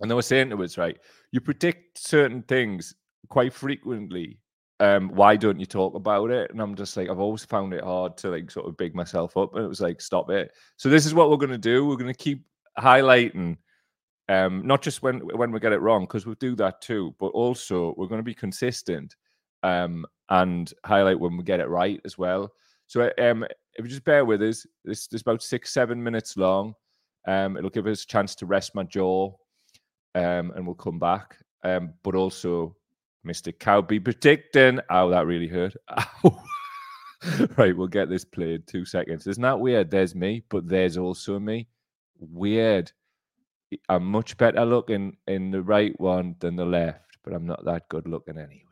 and 0.00 0.10
they 0.10 0.14
were 0.14 0.22
saying 0.22 0.50
to 0.50 0.62
us, 0.62 0.78
right, 0.78 0.98
you 1.32 1.40
predict 1.40 1.98
certain 1.98 2.42
things 2.42 2.94
quite 3.28 3.52
frequently. 3.52 4.38
Um, 4.78 5.08
why 5.08 5.36
don't 5.36 5.58
you 5.58 5.66
talk 5.66 5.94
about 5.94 6.30
it? 6.30 6.50
And 6.50 6.60
I'm 6.60 6.74
just 6.74 6.96
like, 6.96 7.08
I've 7.08 7.18
always 7.18 7.44
found 7.44 7.72
it 7.72 7.82
hard 7.82 8.16
to 8.18 8.30
like 8.30 8.50
sort 8.50 8.66
of 8.66 8.76
big 8.76 8.94
myself 8.94 9.36
up. 9.36 9.54
And 9.54 9.64
it 9.64 9.68
was 9.68 9.80
like, 9.80 10.00
stop 10.00 10.30
it. 10.30 10.50
So 10.76 10.90
this 10.90 11.06
is 11.06 11.14
what 11.14 11.30
we're 11.30 11.38
gonna 11.38 11.56
do. 11.56 11.86
We're 11.86 11.96
gonna 11.96 12.12
keep 12.12 12.44
highlighting 12.78 13.56
um, 14.28 14.66
not 14.66 14.82
just 14.82 15.02
when 15.02 15.20
when 15.20 15.52
we 15.52 15.60
get 15.60 15.72
it 15.72 15.80
wrong, 15.80 16.02
because 16.02 16.26
we'll 16.26 16.34
do 16.36 16.56
that 16.56 16.80
too, 16.80 17.14
but 17.18 17.28
also 17.28 17.94
we're 17.96 18.08
to 18.08 18.22
be 18.22 18.34
consistent 18.34 19.14
um, 19.62 20.04
and 20.30 20.72
highlight 20.84 21.20
when 21.20 21.36
we 21.36 21.44
get 21.44 21.60
it 21.60 21.68
right 21.68 22.00
as 22.04 22.18
well. 22.18 22.52
So 22.88 23.10
um, 23.18 23.44
if 23.74 23.84
you 23.84 23.88
just 23.88 24.04
bear 24.04 24.24
with 24.24 24.42
us, 24.42 24.66
this 24.84 25.08
is 25.12 25.22
about 25.22 25.42
six 25.42 25.72
seven 25.72 26.02
minutes 26.02 26.36
long. 26.36 26.74
Um, 27.26 27.56
it'll 27.56 27.70
give 27.70 27.86
us 27.86 28.02
a 28.02 28.06
chance 28.06 28.34
to 28.36 28.46
rest 28.46 28.74
my 28.74 28.84
jaw 28.84 29.32
um, 30.16 30.52
and 30.56 30.66
we'll 30.66 30.74
come 30.74 30.98
back. 30.98 31.36
Um, 31.62 31.92
but 32.02 32.14
also, 32.14 32.74
Mr. 33.26 33.56
Cowby 33.56 34.00
predicting. 34.00 34.80
Oh, 34.90 35.10
that 35.10 35.26
really 35.26 35.46
hurt. 35.46 35.74
right, 37.56 37.76
we'll 37.76 37.86
get 37.86 38.08
this 38.08 38.24
played. 38.24 38.66
Two 38.66 38.84
seconds. 38.84 39.26
Isn't 39.26 39.42
that 39.42 39.60
weird? 39.60 39.90
There's 39.90 40.14
me, 40.14 40.42
but 40.48 40.66
there's 40.66 40.96
also 40.96 41.38
me. 41.38 41.68
Weird. 42.18 42.90
I'm 43.88 44.04
much 44.04 44.36
better 44.38 44.64
looking 44.64 45.16
in 45.26 45.50
the 45.50 45.62
right 45.62 45.98
one 46.00 46.36
than 46.38 46.56
the 46.56 46.64
left, 46.64 47.18
but 47.22 47.34
I'm 47.34 47.46
not 47.46 47.64
that 47.64 47.88
good 47.88 48.08
looking 48.08 48.38
anyway. 48.38 48.62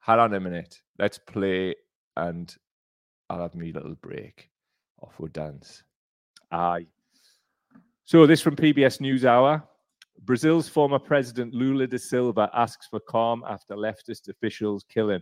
Hold 0.00 0.20
on 0.20 0.34
a 0.34 0.40
minute. 0.40 0.80
Let's 0.98 1.18
play 1.18 1.76
and 2.16 2.54
I'll 3.30 3.42
have 3.42 3.54
me 3.54 3.72
little 3.72 3.94
break 3.94 4.50
off 5.00 5.20
with 5.20 5.32
dance. 5.32 5.84
Aye. 6.50 6.86
So 8.04 8.26
this 8.26 8.40
from 8.40 8.56
PBS 8.56 9.00
NewsHour. 9.00 9.62
Brazil's 10.24 10.68
former 10.68 11.00
president 11.00 11.52
Lula 11.52 11.86
da 11.86 11.98
Silva 11.98 12.48
asks 12.54 12.86
for 12.86 13.00
calm 13.00 13.42
after 13.48 13.74
leftist 13.74 14.28
officials 14.28 14.84
kill 14.88 15.10
him. 15.10 15.20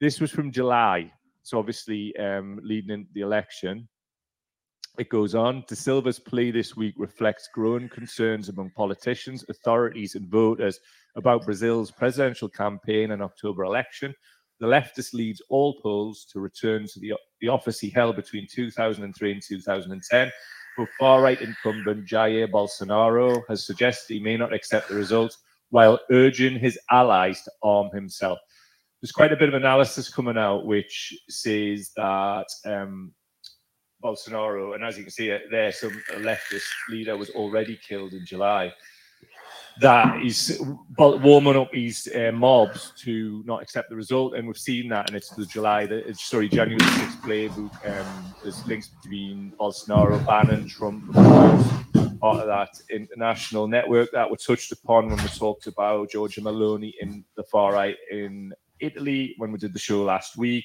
This 0.00 0.20
was 0.20 0.30
from 0.30 0.50
July, 0.50 1.12
so 1.42 1.58
obviously 1.58 2.16
um, 2.16 2.58
leading 2.62 2.90
into 2.90 3.10
the 3.12 3.20
election. 3.20 3.86
It 4.98 5.10
goes 5.10 5.34
on. 5.34 5.64
Da 5.68 5.74
Silva's 5.74 6.18
plea 6.18 6.50
this 6.50 6.76
week 6.76 6.94
reflects 6.96 7.48
growing 7.54 7.88
concerns 7.90 8.48
among 8.48 8.70
politicians, 8.70 9.44
authorities, 9.48 10.14
and 10.14 10.28
voters 10.28 10.80
about 11.14 11.44
Brazil's 11.44 11.90
presidential 11.90 12.48
campaign 12.48 13.10
and 13.12 13.22
October 13.22 13.64
election. 13.64 14.14
The 14.60 14.66
leftist 14.66 15.14
leads 15.14 15.42
all 15.50 15.78
polls 15.80 16.26
to 16.32 16.40
return 16.40 16.86
to 16.86 17.00
the, 17.00 17.12
the 17.40 17.48
office 17.48 17.78
he 17.78 17.90
held 17.90 18.16
between 18.16 18.48
2003 18.50 19.32
and 19.32 19.42
2010 19.42 20.32
but 20.78 20.88
far 20.98 21.20
right 21.20 21.42
incumbent 21.42 22.06
Jair 22.06 22.48
Bolsonaro 22.48 23.42
has 23.48 23.66
suggested 23.66 24.14
he 24.14 24.20
may 24.20 24.36
not 24.36 24.54
accept 24.54 24.88
the 24.88 24.94
results 24.94 25.38
while 25.70 25.98
urging 26.12 26.58
his 26.58 26.78
allies 26.90 27.42
to 27.42 27.50
arm 27.64 27.90
himself. 27.92 28.38
There's 29.02 29.12
quite 29.12 29.32
a 29.32 29.36
bit 29.36 29.48
of 29.48 29.54
analysis 29.54 30.08
coming 30.08 30.38
out 30.38 30.66
which 30.66 31.12
says 31.28 31.90
that 31.96 32.46
um, 32.64 33.12
Bolsonaro, 34.02 34.76
and 34.76 34.84
as 34.84 34.96
you 34.96 35.02
can 35.02 35.10
see 35.10 35.36
there, 35.50 35.72
some 35.72 36.00
leftist 36.12 36.68
leader 36.88 37.16
was 37.16 37.30
already 37.30 37.78
killed 37.86 38.12
in 38.12 38.24
July 38.24 38.72
that 39.80 40.20
he's 40.20 40.60
warming 40.98 41.56
up 41.56 41.72
his 41.72 42.08
uh, 42.14 42.32
mobs 42.32 42.92
to 43.02 43.42
not 43.46 43.62
accept 43.62 43.90
the 43.90 43.96
result, 43.96 44.34
and 44.34 44.46
we've 44.46 44.58
seen 44.58 44.88
that, 44.88 45.08
and 45.08 45.16
it's 45.16 45.30
the 45.30 45.46
July, 45.46 45.86
the, 45.86 46.02
sorry, 46.14 46.48
January 46.48 46.80
6th 46.80 47.20
playbook. 47.20 48.00
Um, 48.00 48.34
there's 48.42 48.66
links 48.66 48.88
between 48.88 49.52
Bolsonaro, 49.58 50.24
Bannon, 50.26 50.68
Trump, 50.68 51.12
part 52.18 52.40
of 52.40 52.46
that 52.46 52.70
international 52.90 53.68
network 53.68 54.10
that 54.12 54.28
were 54.28 54.36
touched 54.36 54.72
upon 54.72 55.08
when 55.08 55.18
we 55.18 55.28
talked 55.28 55.66
about 55.66 56.10
Giorgia 56.10 56.40
Meloni 56.40 56.92
in 57.00 57.24
the 57.36 57.44
far 57.44 57.72
right 57.72 57.96
in 58.10 58.52
Italy 58.80 59.34
when 59.38 59.52
we 59.52 59.58
did 59.58 59.72
the 59.72 59.78
show 59.78 60.02
last 60.02 60.36
week. 60.36 60.64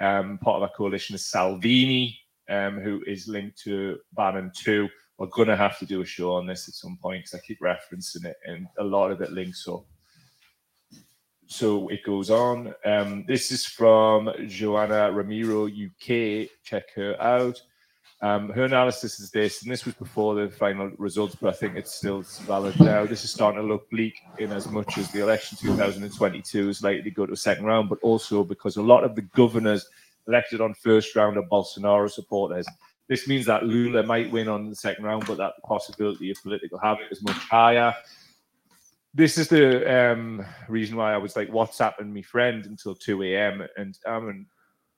Um, 0.00 0.38
part 0.38 0.56
of 0.56 0.62
our 0.62 0.72
coalition 0.74 1.14
is 1.14 1.30
Salvini, 1.30 2.18
um, 2.48 2.80
who 2.80 3.02
is 3.06 3.28
linked 3.28 3.58
to 3.64 3.98
Bannon 4.14 4.50
too 4.56 4.88
we're 5.20 5.26
gonna 5.26 5.54
have 5.54 5.78
to 5.78 5.84
do 5.84 6.00
a 6.00 6.04
show 6.06 6.32
on 6.32 6.46
this 6.46 6.66
at 6.66 6.74
some 6.74 6.96
point 6.96 7.24
because 7.24 7.34
I 7.34 7.46
keep 7.46 7.60
referencing 7.60 8.24
it, 8.24 8.38
and 8.46 8.66
a 8.78 8.82
lot 8.82 9.10
of 9.10 9.20
it 9.20 9.32
links 9.32 9.68
up. 9.68 9.84
So 11.46 11.88
it 11.88 12.02
goes 12.04 12.30
on. 12.30 12.72
Um, 12.86 13.26
this 13.28 13.52
is 13.52 13.66
from 13.66 14.28
Joana 14.48 15.14
Ramiro, 15.14 15.66
UK. 15.66 16.48
Check 16.64 16.94
her 16.94 17.20
out. 17.20 17.60
Um, 18.22 18.48
her 18.48 18.64
analysis 18.64 19.20
is 19.20 19.30
this, 19.30 19.62
and 19.62 19.70
this 19.70 19.84
was 19.84 19.94
before 19.94 20.34
the 20.34 20.48
final 20.48 20.90
results, 20.96 21.34
but 21.34 21.52
I 21.52 21.56
think 21.56 21.76
it's 21.76 21.94
still 21.94 22.22
valid 22.46 22.80
now. 22.80 23.04
This 23.04 23.22
is 23.22 23.30
starting 23.30 23.60
to 23.60 23.66
look 23.66 23.90
bleak 23.90 24.14
in 24.38 24.52
as 24.52 24.70
much 24.70 24.96
as 24.96 25.10
the 25.10 25.22
election 25.22 25.58
2022 25.60 26.70
is 26.70 26.82
likely 26.82 27.02
to 27.02 27.10
go 27.10 27.26
to 27.26 27.34
a 27.34 27.36
second 27.36 27.66
round, 27.66 27.90
but 27.90 27.98
also 28.00 28.42
because 28.42 28.78
a 28.78 28.82
lot 28.82 29.04
of 29.04 29.14
the 29.14 29.22
governors 29.22 29.86
elected 30.28 30.62
on 30.62 30.72
first 30.72 31.14
round 31.14 31.36
are 31.36 31.42
Bolsonaro 31.42 32.10
supporters. 32.10 32.66
This 33.10 33.26
means 33.26 33.44
that 33.46 33.64
Lula 33.64 34.04
might 34.04 34.30
win 34.30 34.46
on 34.46 34.70
the 34.70 34.76
second 34.76 35.02
round, 35.02 35.26
but 35.26 35.36
that 35.38 35.54
possibility 35.64 36.30
of 36.30 36.40
political 36.44 36.78
havoc 36.78 37.10
is 37.10 37.20
much 37.24 37.38
higher. 37.38 37.92
This 39.12 39.36
is 39.36 39.48
the 39.48 40.12
um, 40.12 40.46
reason 40.68 40.96
why 40.96 41.12
I 41.12 41.16
was 41.16 41.34
like 41.34 41.50
WhatsApping 41.50 42.14
my 42.14 42.22
friend 42.22 42.64
until 42.66 42.94
2 42.94 43.24
a.m. 43.24 43.66
And 43.76 43.98
I'm 44.06 44.28
an 44.28 44.46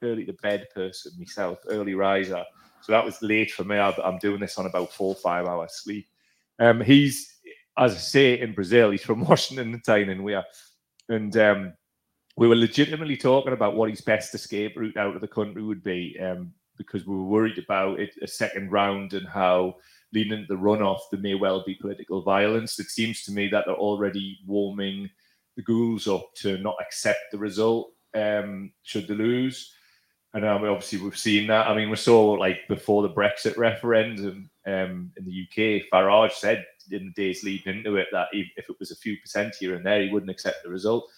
early 0.02 0.26
to 0.26 0.34
bed 0.34 0.66
person 0.74 1.12
myself, 1.18 1.60
early 1.68 1.94
riser. 1.94 2.44
So 2.82 2.92
that 2.92 3.02
was 3.02 3.22
late 3.22 3.50
for 3.50 3.64
me. 3.64 3.78
I'm 3.78 4.18
doing 4.18 4.40
this 4.40 4.58
on 4.58 4.66
about 4.66 4.92
four 4.92 5.14
five 5.14 5.46
hours 5.46 5.72
sleep. 5.76 6.06
Um, 6.58 6.82
he's, 6.82 7.38
as 7.78 7.94
I 7.94 7.98
say, 7.98 8.40
in 8.40 8.52
Brazil. 8.52 8.90
He's 8.90 9.02
from 9.02 9.24
Washington 9.26 9.80
Town, 9.80 10.10
and 10.10 10.22
we 10.22 10.34
are, 10.34 10.44
and 11.08 11.34
um, 11.38 11.72
we 12.36 12.46
were 12.46 12.56
legitimately 12.56 13.16
talking 13.16 13.54
about 13.54 13.74
what 13.74 13.88
his 13.88 14.02
best 14.02 14.34
escape 14.34 14.76
route 14.76 14.98
out 14.98 15.14
of 15.14 15.22
the 15.22 15.28
country 15.28 15.62
would 15.62 15.82
be. 15.82 16.18
Um, 16.20 16.52
because 16.86 17.06
we 17.06 17.16
were 17.16 17.24
worried 17.24 17.58
about 17.58 18.00
it, 18.00 18.14
a 18.22 18.26
second 18.26 18.70
round 18.70 19.12
and 19.14 19.28
how 19.28 19.76
leading 20.12 20.32
into 20.32 20.46
the 20.48 20.60
runoff 20.60 21.00
there 21.10 21.20
may 21.20 21.34
well 21.34 21.62
be 21.64 21.74
political 21.74 22.22
violence. 22.22 22.78
It 22.78 22.90
seems 22.90 23.22
to 23.24 23.32
me 23.32 23.48
that 23.48 23.64
they're 23.66 23.74
already 23.74 24.38
warming 24.46 25.08
the 25.56 25.62
ghouls 25.62 26.08
up 26.08 26.34
to 26.36 26.58
not 26.58 26.76
accept 26.80 27.20
the 27.30 27.38
result 27.38 27.92
um, 28.14 28.72
should 28.82 29.08
they 29.08 29.14
lose. 29.14 29.74
And 30.34 30.44
um, 30.44 30.64
obviously 30.64 30.98
we've 30.98 31.16
seen 31.16 31.46
that. 31.48 31.66
I 31.66 31.76
mean, 31.76 31.90
we 31.90 31.96
saw 31.96 32.32
like 32.32 32.66
before 32.68 33.02
the 33.02 33.10
Brexit 33.10 33.56
referendum 33.56 34.50
um, 34.66 35.12
in 35.16 35.24
the 35.24 35.46
UK, 35.46 35.84
Farage 35.92 36.32
said 36.32 36.64
in 36.90 37.06
the 37.06 37.22
days 37.22 37.44
leading 37.44 37.76
into 37.76 37.96
it 37.96 38.08
that 38.12 38.28
if 38.32 38.68
it 38.68 38.76
was 38.78 38.90
a 38.90 38.96
few 38.96 39.18
percent 39.18 39.54
here 39.58 39.74
and 39.74 39.84
there, 39.84 40.02
he 40.02 40.10
wouldn't 40.10 40.30
accept 40.30 40.62
the 40.64 40.70
result. 40.70 41.08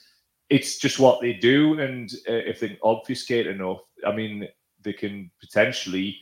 It's 0.50 0.78
just 0.78 0.98
what 0.98 1.20
they 1.20 1.32
do, 1.32 1.80
and 1.80 2.12
uh, 2.28 2.32
if 2.32 2.60
they 2.60 2.78
obfuscate 2.82 3.46
enough, 3.46 3.80
I 4.06 4.12
mean, 4.12 4.46
they 4.84 4.92
can 4.92 5.30
potentially 5.40 6.18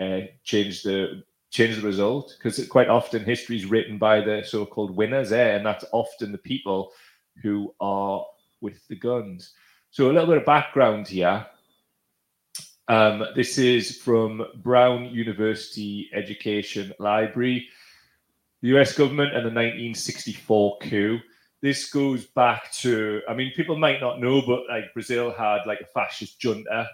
uh, 0.00 0.20
change 0.42 0.82
the 0.82 1.22
change 1.50 1.76
the 1.76 1.86
result 1.86 2.34
because 2.36 2.66
quite 2.66 2.88
often 2.88 3.22
history 3.22 3.56
is 3.56 3.64
written 3.64 3.96
by 3.96 4.20
the 4.20 4.42
so-called 4.44 4.96
winners 4.96 5.30
eh? 5.30 5.54
and 5.54 5.64
that's 5.64 5.84
often 5.92 6.32
the 6.32 6.38
people 6.38 6.90
who 7.44 7.72
are 7.80 8.24
with 8.60 8.84
the 8.88 8.96
guns. 8.96 9.52
So 9.90 10.10
a 10.10 10.12
little 10.12 10.26
bit 10.26 10.38
of 10.38 10.44
background 10.44 11.06
here. 11.06 11.46
Um, 12.88 13.24
this 13.36 13.56
is 13.56 13.98
from 13.98 14.44
Brown 14.64 15.06
University 15.06 16.10
Education 16.12 16.92
Library, 16.98 17.68
the 18.60 18.76
US 18.76 18.96
government 18.96 19.28
and 19.28 19.44
the 19.44 19.54
1964 19.54 20.78
coup. 20.82 21.20
This 21.62 21.88
goes 21.88 22.26
back 22.26 22.72
to, 22.72 23.22
I 23.28 23.34
mean, 23.34 23.52
people 23.54 23.78
might 23.78 24.00
not 24.00 24.20
know, 24.20 24.42
but 24.44 24.62
like 24.68 24.92
Brazil 24.92 25.30
had 25.30 25.60
like 25.66 25.80
a 25.80 25.86
fascist 25.86 26.40
junta 26.40 26.88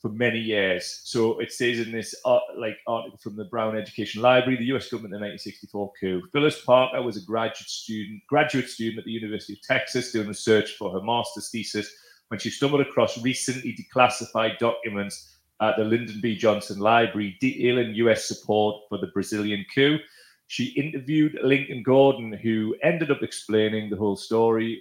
for 0.00 0.10
many 0.10 0.38
years. 0.38 1.00
So 1.04 1.40
it 1.40 1.52
says 1.52 1.80
in 1.80 1.90
this 1.90 2.14
uh, 2.24 2.38
like 2.56 2.78
article 2.86 3.18
from 3.18 3.36
the 3.36 3.44
Brown 3.44 3.76
Education 3.76 4.22
Library, 4.22 4.56
the 4.56 4.66
U.S. 4.66 4.88
government 4.88 5.14
in 5.14 5.20
the 5.20 5.26
1964 5.26 5.92
coup. 5.98 6.22
Phyllis 6.32 6.60
Parker 6.64 7.02
was 7.02 7.16
a 7.16 7.26
graduate 7.26 7.68
student, 7.68 8.22
graduate 8.28 8.68
student 8.68 9.00
at 9.00 9.04
the 9.04 9.10
University 9.10 9.54
of 9.54 9.62
Texas, 9.62 10.12
doing 10.12 10.28
research 10.28 10.76
for 10.76 10.92
her 10.92 11.02
master's 11.02 11.50
thesis 11.50 11.92
when 12.28 12.38
she 12.38 12.50
stumbled 12.50 12.80
across 12.80 13.20
recently 13.22 13.74
declassified 13.74 14.58
documents 14.58 15.36
at 15.60 15.76
the 15.76 15.84
Lyndon 15.84 16.20
B. 16.20 16.36
Johnson 16.36 16.78
Library 16.78 17.36
detailing 17.40 17.94
U.S. 17.96 18.26
support 18.26 18.84
for 18.88 18.98
the 18.98 19.08
Brazilian 19.08 19.64
coup. 19.74 19.98
She 20.46 20.66
interviewed 20.66 21.38
Lincoln 21.42 21.82
Gordon, 21.82 22.32
who 22.32 22.76
ended 22.82 23.10
up 23.10 23.22
explaining 23.22 23.90
the 23.90 23.96
whole 23.96 24.16
story, 24.16 24.80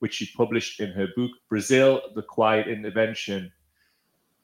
which 0.00 0.14
she 0.14 0.30
published 0.36 0.80
in 0.80 0.92
her 0.92 1.08
book 1.16 1.30
Brazil: 1.48 2.02
The 2.14 2.22
Quiet 2.22 2.68
Intervention 2.68 3.50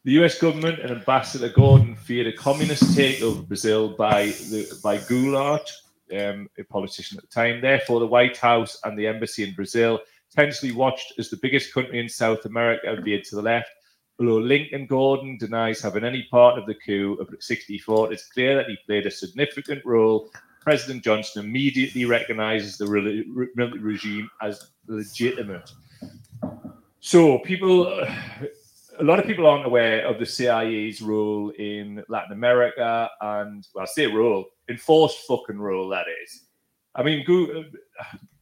the 0.05 0.13
US 0.13 0.39
government 0.39 0.79
and 0.81 0.91
Ambassador 0.91 1.49
Gordon 1.49 1.97
feared 1.97 2.27
a 2.27 2.33
communist 2.33 2.85
takeover 2.97 3.41
of 3.41 3.49
Brazil 3.49 3.91
by 3.91 4.27
the 4.27 4.79
by 4.83 4.99
Goulart, 4.99 5.69
um, 6.17 6.49
a 6.59 6.65
politician 6.65 7.19
at 7.19 7.25
the 7.25 7.35
time. 7.35 7.61
Therefore, 7.61 8.01
the 8.01 8.07
White 8.07 8.37
House 8.37 8.79
and 8.85 8.99
the 8.99 9.07
embassy 9.07 9.45
in 9.45 9.55
Brazil 9.55 10.01
tensely 10.35 10.73
watched 10.73 11.15
as 11.19 11.31
the 11.31 11.39
biggest 11.39 11.73
country 11.73 11.99
in 11.99 12.09
South 12.09 12.45
America 12.45 12.97
veered 13.03 13.25
to 13.25 13.37
the 13.37 13.43
left. 13.43 13.69
Although 14.21 14.39
Lincoln 14.39 14.87
Gordon 14.87 15.39
denies 15.39 15.81
having 15.81 16.05
any 16.05 16.27
part 16.31 16.59
of 16.59 16.67
the 16.67 16.75
coup 16.75 17.17
of 17.21 17.29
64, 17.39 18.13
it's 18.13 18.29
clear 18.29 18.57
that 18.57 18.67
he 18.67 18.77
played 18.85 19.07
a 19.07 19.11
significant 19.11 19.85
role. 19.85 20.31
President 20.61 21.05
Johnson 21.05 21.45
immediately 21.45 22.05
recognizes 22.05 22.77
the 22.77 22.87
military 23.55 23.81
regime 23.81 24.29
as 24.43 24.71
legitimate. 24.87 25.71
So 27.01 27.39
people 27.39 28.05
a 29.01 29.05
lot 29.05 29.19
of 29.19 29.27
people 29.27 29.47
aren't 29.47 29.67
aware 29.67 30.07
of 30.07 30.19
the 30.19 30.27
CIA's 30.27 31.01
role 31.01 31.51
in 31.51 32.03
Latin 32.09 32.33
America 32.33 33.09
and, 33.21 33.67
well, 33.75 33.85
I 33.85 33.87
say 33.87 34.07
role, 34.07 34.47
enforced 34.69 35.27
fucking 35.27 35.59
role, 35.59 35.89
that 35.91 36.07
is. 36.25 36.45
I 36.95 37.03
mean, 37.03 37.25
go, 37.25 37.65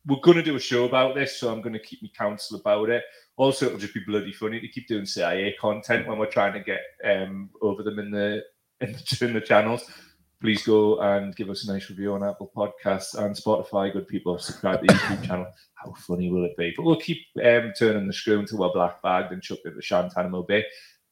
we're 0.07 0.21
going 0.21 0.37
to 0.37 0.43
do 0.43 0.57
a 0.57 0.61
show 0.61 0.85
about 0.85 1.15
this, 1.15 1.39
so 1.39 1.53
I'm 1.53 1.61
going 1.61 1.73
to 1.75 1.79
keep 1.79 2.03
me 2.03 2.13
counsel 2.17 2.59
about 2.59 2.89
it. 2.91 3.05
Also, 3.37 3.67
it'll 3.67 3.79
just 3.79 3.95
be 3.95 4.01
bloody 4.07 4.33
funny 4.33 4.61
to 4.61 4.69
keep 4.69 4.89
doing 4.89 5.05
CIA 5.05 5.55
content 5.61 6.07
when 6.07 6.19
we're 6.19 6.27
trying 6.27 6.55
to 6.55 6.61
get 6.61 6.81
um, 7.05 7.51
over 7.61 7.83
them 7.83 7.99
in 7.99 8.11
the, 8.11 8.43
in 8.81 8.93
the, 8.93 9.27
in 9.27 9.33
the 9.35 9.41
channels. 9.41 9.91
Please 10.41 10.63
go 10.63 11.01
and 11.01 11.35
give 11.35 11.49
us 11.49 11.67
a 11.67 11.73
nice 11.73 11.89
review 11.89 12.13
on 12.13 12.23
Apple 12.23 12.53
Podcasts 12.55 13.15
and 13.15 13.35
Spotify. 13.35 13.91
Good 13.93 14.07
people, 14.07 14.39
subscribe 14.39 14.81
to 14.81 14.87
the 14.87 14.93
YouTube 14.93 15.27
channel. 15.27 15.47
How 15.75 15.93
funny 15.95 16.31
will 16.31 16.45
it 16.45 16.57
be? 16.59 16.75
But 16.77 16.85
we'll 16.85 17.01
keep 17.01 17.19
um, 17.43 17.73
turning 17.79 18.07
the 18.07 18.13
screw 18.13 18.41
until 18.41 18.59
we're 18.59 18.73
black 18.73 19.01
bagged 19.03 19.33
and 19.33 19.43
chucked 19.43 19.65
into 19.65 19.81
Guantanamo 19.81 20.43
Bay. 20.43 20.65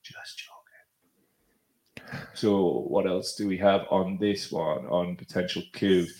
Just 0.03 0.39
joking. 0.39 2.27
So, 2.35 2.85
what 2.89 3.07
else 3.07 3.35
do 3.35 3.49
we 3.49 3.57
have 3.59 3.87
on 3.91 4.19
this 4.19 4.53
one 4.53 4.87
on 4.87 5.17
potential 5.17 5.63
coups? 5.73 6.13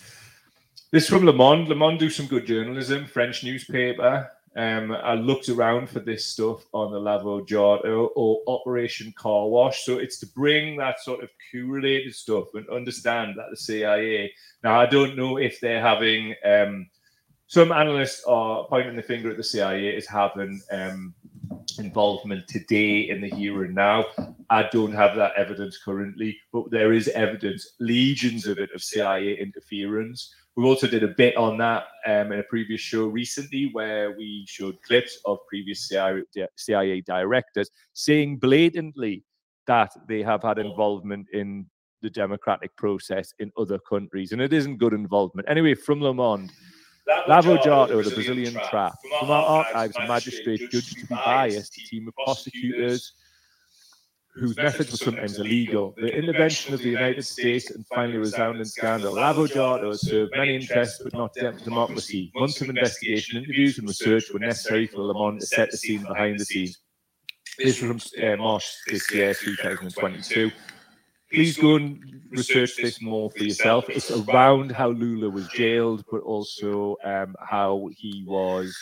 This 0.91 1.07
from 1.07 1.25
Le 1.25 1.33
Monde. 1.33 1.67
Le 1.67 1.75
Monde 1.75 1.99
do 1.99 2.09
some 2.09 2.25
good 2.25 2.47
journalism, 2.47 3.05
French 3.05 3.43
newspaper. 3.43 4.31
Um, 4.57 4.91
I 4.91 5.15
looked 5.15 5.49
around 5.49 5.89
for 5.89 5.99
this 5.99 6.25
stuff 6.25 6.65
on 6.73 6.91
the 6.91 6.99
Lava 6.99 7.43
Jato 7.45 8.07
or 8.15 8.41
Operation 8.47 9.13
Car 9.17 9.47
Wash. 9.47 9.83
So 9.83 9.97
it's 9.97 10.17
to 10.19 10.27
bring 10.27 10.77
that 10.77 11.01
sort 11.01 11.23
of 11.23 11.29
coup 11.51 11.67
related 11.67 12.15
stuff 12.15 12.47
and 12.53 12.67
understand 12.69 13.35
that 13.35 13.47
the 13.49 13.57
CIA. 13.57 14.31
Now, 14.63 14.79
I 14.79 14.85
don't 14.85 15.17
know 15.17 15.37
if 15.37 15.59
they're 15.59 15.81
having. 15.81 16.35
Um, 16.45 16.87
some 17.47 17.71
analysts 17.71 18.23
are 18.23 18.65
pointing 18.67 18.95
the 18.95 19.03
finger 19.03 19.29
at 19.29 19.37
the 19.37 19.43
CIA 19.43 19.95
as 19.95 20.07
having 20.07 20.61
um, 20.71 21.13
involvement 21.77 22.47
today 22.47 23.09
in 23.09 23.21
the 23.21 23.29
here 23.29 23.65
and 23.65 23.75
now. 23.75 24.05
I 24.49 24.69
don't 24.71 24.93
have 24.93 25.15
that 25.17 25.33
evidence 25.35 25.77
currently, 25.83 26.37
but 26.53 26.71
there 26.71 26.93
is 26.93 27.07
evidence, 27.09 27.73
legions 27.79 28.47
of 28.47 28.57
it, 28.57 28.71
of 28.73 28.81
CIA 28.81 29.37
interference. 29.37 30.33
We 30.55 30.63
also 30.63 30.87
did 30.87 31.03
a 31.03 31.09
bit 31.09 31.35
on 31.35 31.57
that 31.57 31.83
um, 32.05 32.31
in 32.31 32.39
a 32.39 32.43
previous 32.43 32.79
show 32.79 33.07
recently 33.07 33.69
where 33.73 34.11
we 34.11 34.45
showed 34.47 34.81
clips 34.83 35.19
of 35.25 35.39
previous 35.49 35.89
CIA, 35.89 36.23
CIA 36.55 37.01
directors 37.01 37.69
saying 37.93 38.37
blatantly 38.37 39.23
that 39.67 39.91
they 40.07 40.21
have 40.21 40.43
had 40.43 40.57
involvement 40.57 41.27
in 41.33 41.65
the 42.01 42.09
democratic 42.09 42.73
process 42.77 43.33
in 43.39 43.51
other 43.57 43.79
countries. 43.79 44.31
And 44.31 44.41
it 44.41 44.53
isn't 44.53 44.77
good 44.77 44.93
involvement. 44.93 45.49
Anyway, 45.49 45.73
from 45.73 46.01
Le 46.01 46.13
Monde. 46.13 46.51
Lava 47.27 47.59
Jato, 47.63 48.01
the 48.01 48.09
Brazilian 48.09 48.53
trap. 48.69 48.93
From 49.19 49.29
our 49.29 49.45
archives, 49.45 49.95
a 49.97 50.07
magistrate 50.07 50.71
judged 50.71 50.97
to 50.97 51.05
be 51.05 51.15
biased, 51.15 51.77
a 51.77 51.87
team 51.87 52.07
of 52.07 52.15
prosecutors 52.23 53.13
whose 54.35 54.55
methods 54.57 54.91
were 54.91 54.97
sometimes 54.97 55.39
illegal, 55.39 55.93
the 55.97 56.13
intervention 56.13 56.73
of 56.73 56.81
the 56.81 56.89
United 56.89 57.25
States, 57.25 57.71
and 57.71 57.85
finally 57.87 58.17
resounding 58.17 58.65
scandal. 58.65 59.13
Lava 59.13 59.47
Jato 59.47 59.93
served 59.93 60.33
many 60.35 60.55
interests 60.55 61.01
but 61.01 61.13
not 61.13 61.33
democracy. 61.63 62.31
Months 62.35 62.59
of 62.61 62.69
investigation, 62.69 63.37
interviews, 63.37 63.77
and 63.79 63.87
research 63.87 64.25
were 64.33 64.39
necessary 64.39 64.87
for 64.87 64.99
Le 64.99 65.13
Monde 65.13 65.39
to 65.39 65.45
set 65.45 65.71
the 65.71 65.77
scene 65.77 66.03
behind 66.03 66.39
the 66.39 66.45
scenes. 66.45 66.79
This 67.57 67.81
was 67.81 68.11
from 68.11 68.23
uh, 68.23 68.35
March 68.35 68.65
this 68.87 69.09
year, 69.13 69.33
2022. 69.33 70.51
Please 71.31 71.57
go 71.57 71.75
and 71.75 71.99
research 72.29 72.75
this 72.75 73.01
more 73.01 73.31
for 73.31 73.43
yourself. 73.43 73.89
It's 73.89 74.11
around 74.11 74.71
how 74.71 74.89
Lula 74.89 75.29
was 75.29 75.47
jailed, 75.49 76.03
but 76.11 76.21
also 76.21 76.97
um, 77.05 77.35
how 77.39 77.89
he 77.95 78.25
was 78.27 78.77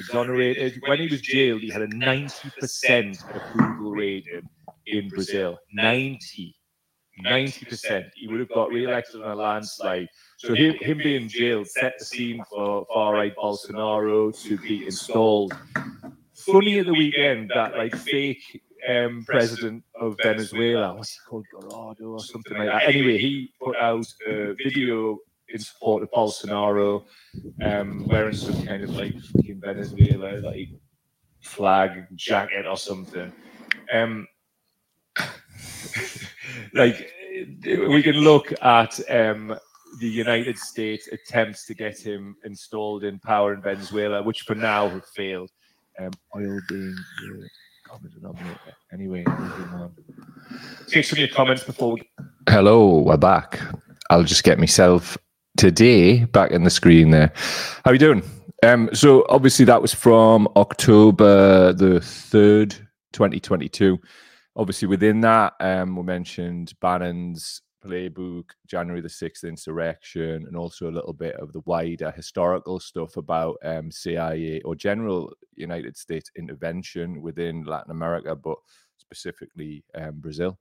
exonerated. 0.00 0.82
When 0.86 0.98
he 0.98 1.06
was 1.06 1.20
jailed, 1.20 1.62
he 1.62 1.70
had 1.70 1.82
a 1.82 1.88
90% 1.88 3.36
approval 3.36 3.92
rating 3.92 4.48
in 4.86 5.08
Brazil. 5.08 5.58
90. 5.72 6.54
90%. 7.24 8.10
He 8.14 8.28
would 8.28 8.40
have 8.40 8.48
got 8.50 8.70
re-elected 8.70 9.22
on 9.22 9.30
a 9.30 9.34
landslide. 9.34 10.08
So 10.38 10.54
him, 10.54 10.74
him 10.80 10.98
being 10.98 11.28
jailed 11.28 11.66
set 11.68 11.98
the 11.98 12.04
scene 12.04 12.42
for 12.50 12.86
far-right 12.92 13.34
Bolsonaro 13.36 14.38
to 14.42 14.58
be 14.58 14.84
installed. 14.84 15.54
Funny 16.34 16.78
at 16.78 16.86
the 16.86 16.92
weekend 16.92 17.50
that 17.54 17.76
like 17.76 17.96
fake 17.96 18.62
um, 18.88 19.24
president 19.26 19.82
of 19.98 20.16
Venezuela, 20.22 20.94
what's 20.94 21.12
he 21.12 21.18
called, 21.26 21.46
Guaidó 21.54 22.10
or 22.10 22.20
something 22.20 22.56
like 22.56 22.68
that. 22.68 22.84
Anyway, 22.84 23.18
he 23.18 23.52
put 23.60 23.76
out 23.76 24.06
a 24.26 24.54
video 24.54 25.18
in 25.48 25.58
support 25.58 26.02
of 26.02 26.10
Bolsonaro, 26.10 27.04
um, 27.62 28.04
wearing 28.06 28.34
some 28.34 28.66
kind 28.66 28.82
of 28.82 28.90
like 28.90 29.18
fucking 29.18 29.60
Venezuela 29.60 30.40
like 30.40 30.68
flag 31.40 32.06
jacket 32.14 32.66
or 32.66 32.76
something. 32.76 33.32
Um, 33.92 34.26
like 36.74 37.12
we 37.64 38.02
can 38.02 38.16
look 38.16 38.52
at 38.62 38.98
um, 39.10 39.56
the 40.00 40.08
United 40.08 40.58
States 40.58 41.08
attempts 41.08 41.66
to 41.66 41.74
get 41.74 41.98
him 41.98 42.36
installed 42.44 43.04
in 43.04 43.18
power 43.18 43.54
in 43.54 43.62
Venezuela, 43.62 44.22
which 44.22 44.42
for 44.42 44.54
now 44.54 44.88
have 44.88 45.06
failed. 45.14 45.50
Um, 45.98 46.10
oil 46.34 46.60
being 46.68 46.94
the 47.22 47.48
common 47.86 48.10
denominator. 48.14 48.74
Anyway. 48.92 49.24
Take 50.88 51.04
some 51.04 51.16
of 51.16 51.18
your 51.18 51.28
comments 51.28 51.64
before 51.64 51.92
we. 51.92 52.02
Hello, 52.48 52.98
we're 52.98 53.16
back. 53.16 53.60
I'll 54.10 54.24
just 54.24 54.44
get 54.44 54.58
myself 54.58 55.16
today 55.56 56.24
back 56.26 56.50
in 56.50 56.64
the 56.64 56.70
screen 56.70 57.10
there. 57.10 57.32
How 57.84 57.90
are 57.90 57.94
you 57.94 57.98
doing? 57.98 58.22
Um, 58.62 58.90
so 58.92 59.26
obviously 59.28 59.64
that 59.66 59.82
was 59.82 59.92
from 59.92 60.48
October 60.56 61.72
the 61.72 62.00
third, 62.00 62.74
twenty 63.12 63.40
twenty 63.40 63.68
two 63.68 63.98
obviously 64.56 64.88
within 64.88 65.20
that, 65.20 65.54
um, 65.60 65.96
we 65.96 66.02
mentioned 66.02 66.72
Bannon's 66.80 67.62
playbook, 67.84 68.50
January 68.66 69.00
the 69.00 69.08
6th 69.08 69.44
insurrection, 69.44 70.46
and 70.46 70.56
also 70.56 70.88
a 70.88 70.92
little 70.92 71.12
bit 71.12 71.36
of 71.36 71.52
the 71.52 71.60
wider 71.66 72.10
historical 72.10 72.80
stuff 72.80 73.16
about 73.16 73.56
um, 73.62 73.90
CIA 73.90 74.60
or 74.62 74.74
general 74.74 75.32
United 75.54 75.96
States 75.96 76.30
intervention 76.36 77.22
within 77.22 77.64
Latin 77.64 77.90
America, 77.90 78.34
but 78.34 78.56
specifically 78.98 79.84
um, 79.94 80.18
Brazil. 80.18 80.58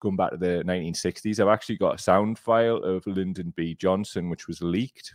Going 0.00 0.16
back 0.16 0.32
to 0.32 0.36
the 0.36 0.64
1960s, 0.66 1.38
I've 1.38 1.52
actually 1.52 1.76
got 1.76 1.94
a 1.94 2.02
sound 2.02 2.38
file 2.38 2.78
of 2.78 3.06
Lyndon 3.06 3.52
B. 3.56 3.74
Johnson, 3.74 4.28
which 4.28 4.48
was 4.48 4.60
leaked. 4.60 5.14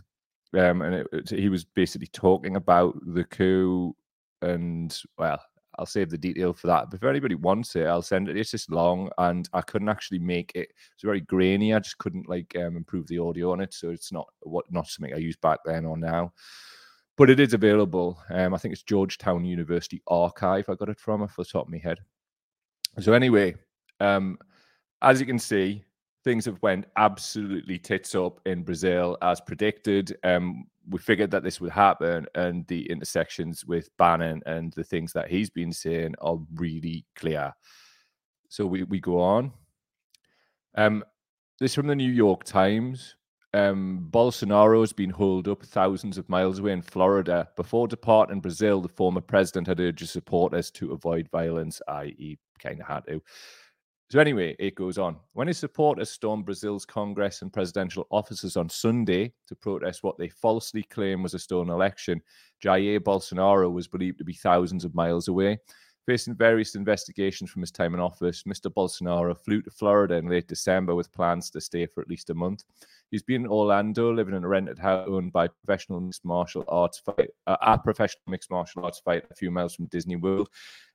Um, 0.58 0.82
and 0.82 0.96
it, 0.96 1.08
it, 1.12 1.30
he 1.30 1.50
was 1.50 1.66
basically 1.66 2.08
talking 2.14 2.56
about 2.56 2.98
the 3.06 3.26
coup 3.26 3.94
and, 4.42 4.98
well, 5.18 5.42
I'll 5.78 5.86
save 5.86 6.10
the 6.10 6.18
detail 6.18 6.54
for 6.54 6.68
that. 6.68 6.90
But 6.90 6.98
if 6.98 7.04
anybody 7.04 7.36
wants 7.36 7.76
it, 7.76 7.86
I'll 7.86 8.02
send 8.02 8.30
it. 8.30 8.38
It's 8.38 8.52
just 8.52 8.72
long, 8.72 9.10
and 9.18 9.48
I 9.54 9.62
couldn't 9.62 9.90
actually 9.90 10.20
make 10.20 10.52
it. 10.56 10.70
It's 10.94 11.04
very 11.04 11.22
grainy. 11.22 11.74
I 11.74 11.80
just 11.80 11.98
couldn't 11.98 12.28
like 12.30 12.56
um, 12.58 12.78
improve 12.78 13.08
the 13.08 13.20
audio 13.20 13.52
on 13.52 13.62
it, 13.62 13.74
so 13.74 13.90
it's 13.90 14.12
not 14.12 14.28
what 14.42 14.66
not 14.72 14.88
something 14.88 15.13
I 15.13 15.18
used 15.18 15.42
back 15.42 15.60
then 15.66 15.86
or 15.86 15.98
now. 15.98 16.34
But 17.18 17.30
it 17.30 17.40
is 17.40 17.54
available. 17.54 18.20
Um, 18.30 18.54
I 18.54 18.58
think 18.58 18.74
it's 18.74 18.84
Georgetown 18.84 19.44
University 19.44 20.02
Archive. 20.08 20.70
I 20.70 20.76
got 20.76 20.90
it 20.90 21.00
from 21.00 21.24
off 21.24 21.36
the 21.36 21.46
top 21.46 21.66
of 21.66 21.72
my 21.72 21.80
head. 21.80 21.98
So 23.00 23.13
anyway, 23.13 23.56
um, 24.00 24.38
as 25.02 25.20
you 25.20 25.26
can 25.26 25.40
see, 25.40 25.84
things 26.24 26.46
have 26.46 26.62
went 26.62 26.86
absolutely 26.98 27.78
tits 27.80 28.13
up 28.13 28.40
in 28.46 28.63
Brazil 28.63 29.18
as 29.22 29.40
predicted. 29.40 30.18
Um, 30.24 30.66
we 30.89 31.00
figured 31.00 31.32
that 31.32 31.43
this 31.43 31.60
would 31.60 31.71
happen, 31.71 32.26
and 32.36 32.65
the 32.67 32.89
intersections 32.89 33.65
with 33.65 33.89
Bannon 33.97 34.41
and 34.45 34.73
the 34.73 34.84
things 34.84 35.13
that 35.13 35.30
he's 35.30 35.50
been 35.50 35.71
saying 35.71 36.15
are 36.21 36.38
really 36.56 37.06
clear. 37.15 37.54
So 38.50 38.65
we, 38.65 38.84
we 38.84 39.00
go 39.00 39.19
on. 39.19 39.52
Um, 40.76 41.04
this 41.60 41.76
from 41.76 41.88
the 41.88 41.95
New 41.95 42.12
York 42.12 42.43
Times. 42.43 43.15
Um, 43.54 44.08
Bolsonaro 44.12 44.82
has 44.82 44.93
been 44.93 45.10
holed 45.10 45.47
up 45.47 45.63
thousands 45.63 46.17
of 46.17 46.30
miles 46.30 46.60
away 46.60 46.73
in 46.73 46.82
Florida. 46.82 47.50
Before 47.56 47.88
departing 47.88 48.41
Brazil, 48.41 48.82
the 48.82 48.89
former 48.89 49.21
president 49.21 49.67
had 49.67 49.80
urged 49.80 50.02
his 50.02 50.12
supporters 50.12 50.69
to 50.71 50.91
avoid 50.91 51.30
violence, 51.32 51.82
i.e., 51.88 52.38
kind 52.60 52.80
of 52.82 52.88
had 52.88 53.06
to. 53.08 53.21
So, 54.10 54.20
anyway, 54.22 54.56
it 54.58 54.76
goes 54.76 54.98
on. 54.98 55.17
When 55.34 55.50
his 55.50 55.58
supporters 55.58 56.10
stormed 56.10 56.46
Brazil's 56.46 56.86
Congress 56.86 57.41
and 57.41 57.52
presidential 57.52 58.08
offices 58.10 58.56
on 58.56 58.70
Sunday 58.70 59.34
to 59.48 59.56
protest 59.56 60.02
what 60.02 60.17
they 60.17 60.30
falsely 60.30 60.84
claim 60.84 61.22
was 61.24 61.34
a 61.34 61.39
stolen 61.39 61.70
election, 61.70 62.22
Jair 62.63 63.02
Bolsonaro 63.02 63.70
was 63.70 63.89
believed 63.89 64.17
to 64.20 64.24
be 64.24 64.34
thousands 64.34 64.86
of 64.86 64.96
miles 64.96 65.28
away. 65.28 65.60
Facing 66.06 66.36
various 66.36 66.76
investigations 66.76 67.52
from 67.52 67.62
his 67.62 67.72
time 67.72 67.93
in 67.93 68.00
office, 68.00 68.43
Mr. 68.43 68.74
Bolsonaro 68.74 69.38
flew 69.38 69.62
to 69.62 69.72
Florida 69.72 70.15
in 70.15 70.30
late 70.30 70.48
December 70.48 70.96
with 70.96 71.12
plans 71.12 71.50
to 71.50 71.60
stay 71.60 71.86
for 71.86 72.00
at 72.00 72.08
least 72.08 72.30
a 72.30 72.34
month. 72.34 72.63
He's 73.12 73.24
been 73.24 73.43
in 73.43 73.52
Orlando, 73.52 74.13
living 74.13 74.36
in 74.36 74.43
a 74.43 74.48
rented 74.48 74.80
house 74.80 75.08
owned 75.08 75.32
by 75.32 75.48
professional 75.48 76.02
mixed 76.02 76.26
martial 76.26 76.63
arts 76.67 77.00
fight, 77.00 77.30
uh, 77.46 77.58
a 77.62 77.78
professional 77.78 78.22
mixed 78.28 78.52
martial 78.52 78.84
arts 78.84 79.00
fight 79.00 79.24
a 79.32 79.36
few 79.36 79.52
miles 79.52 79.76
from 79.76 79.86
Disney 79.86 80.15
World. 80.15 80.50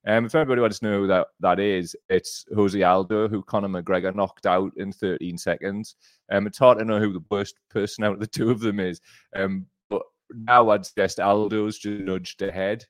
Um, 0.07 0.27
if 0.27 0.35
everybody 0.35 0.61
wants 0.61 0.81
to 0.81 0.87
know 0.87 1.01
who 1.01 1.07
that, 1.07 1.29
that 1.40 1.59
is, 1.59 1.96
it's 2.09 2.44
Jose 2.55 2.83
Aldo, 2.83 3.29
who 3.29 3.42
Conor 3.42 3.68
McGregor 3.68 4.14
knocked 4.14 4.46
out 4.46 4.72
in 4.77 4.92
13 4.92 5.38
seconds. 5.38 5.96
Um, 6.31 6.46
it's 6.46 6.59
hard 6.59 6.79
to 6.79 6.85
know 6.85 6.98
who 6.98 7.12
the 7.12 7.25
worst 7.31 7.55
person 7.70 8.05
out 8.05 8.14
of 8.14 8.20
the 8.20 8.27
two 8.27 8.51
of 8.51 8.61
them 8.61 8.81
is. 8.81 9.01
Um, 9.35 9.66
but 9.88 10.03
now 10.35 10.70
I'd 10.70 10.85
suggest 10.87 11.20
Aldo's 11.20 11.79
just 11.79 12.03
nudged 12.03 12.42
ahead 12.42 12.85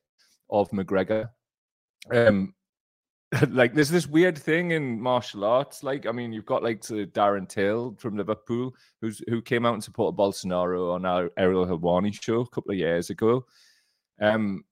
of 0.49 0.69
McGregor 0.71 1.29
um 2.11 2.53
like 3.49 3.73
there's 3.73 3.89
this 3.89 4.07
weird 4.07 4.37
thing 4.37 4.71
in 4.71 4.99
martial 5.01 5.43
arts. 5.43 5.83
Like, 5.83 6.05
I 6.05 6.11
mean, 6.11 6.33
you've 6.33 6.45
got 6.45 6.63
like 6.63 6.81
to 6.81 7.07
Darren 7.07 7.47
Till 7.47 7.95
from 7.97 8.17
Liverpool, 8.17 8.75
who's 9.01 9.21
who 9.27 9.41
came 9.41 9.65
out 9.65 9.73
and 9.73 9.83
supported 9.83 10.17
Bolsonaro 10.17 10.93
on 10.93 11.05
our 11.05 11.31
Ariel 11.37 11.65
Helwani 11.65 12.13
show 12.13 12.41
a 12.41 12.49
couple 12.49 12.71
of 12.71 12.77
years 12.77 13.09
ago. 13.09 13.45
Um, 14.21 14.63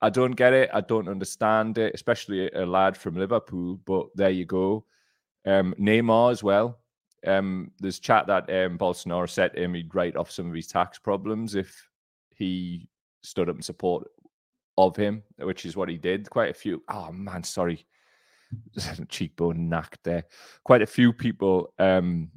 I 0.00 0.10
don't 0.10 0.32
get 0.32 0.52
it. 0.52 0.70
I 0.72 0.80
don't 0.80 1.08
understand 1.08 1.78
it, 1.78 1.94
especially 1.94 2.50
a 2.50 2.64
lad 2.64 2.96
from 2.96 3.16
Liverpool. 3.16 3.80
But 3.84 4.06
there 4.14 4.30
you 4.30 4.44
go. 4.44 4.84
Um, 5.46 5.74
Neymar 5.78 6.32
as 6.32 6.42
well. 6.42 6.78
Um, 7.26 7.72
there's 7.80 7.98
chat 7.98 8.26
that 8.28 8.48
um, 8.48 8.78
Bolsonaro 8.78 9.28
said 9.28 9.54
to 9.54 9.62
him 9.62 9.74
he'd 9.74 9.94
write 9.94 10.16
off 10.16 10.30
some 10.30 10.48
of 10.48 10.54
his 10.54 10.68
tax 10.68 10.98
problems 10.98 11.56
if 11.56 11.88
he 12.30 12.88
stood 13.22 13.48
up 13.48 13.56
in 13.56 13.62
support 13.62 14.08
of 14.76 14.94
him, 14.94 15.22
which 15.38 15.66
is 15.66 15.76
what 15.76 15.88
he 15.88 15.96
did. 15.96 16.30
Quite 16.30 16.50
a 16.50 16.54
few. 16.54 16.82
Oh 16.88 17.10
man, 17.10 17.42
sorry, 17.42 17.84
cheekbone 19.08 19.68
knacked 19.68 20.02
there. 20.04 20.24
Quite 20.64 20.82
a 20.82 20.86
few 20.86 21.12
people 21.12 21.72
um, 21.78 22.30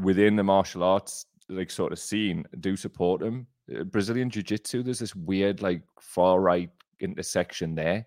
within 0.00 0.36
the 0.36 0.42
martial 0.42 0.82
arts 0.82 1.26
like 1.48 1.70
sort 1.70 1.92
of 1.92 1.98
scene 1.98 2.44
do 2.60 2.76
support 2.76 3.22
him. 3.22 3.46
Uh, 3.74 3.84
Brazilian 3.84 4.30
Jiu 4.30 4.42
Jitsu, 4.42 4.82
there's 4.82 4.98
this 4.98 5.14
weird 5.14 5.62
like 5.62 5.82
far 6.00 6.40
right 6.40 6.70
intersection 7.00 7.74
there. 7.74 8.06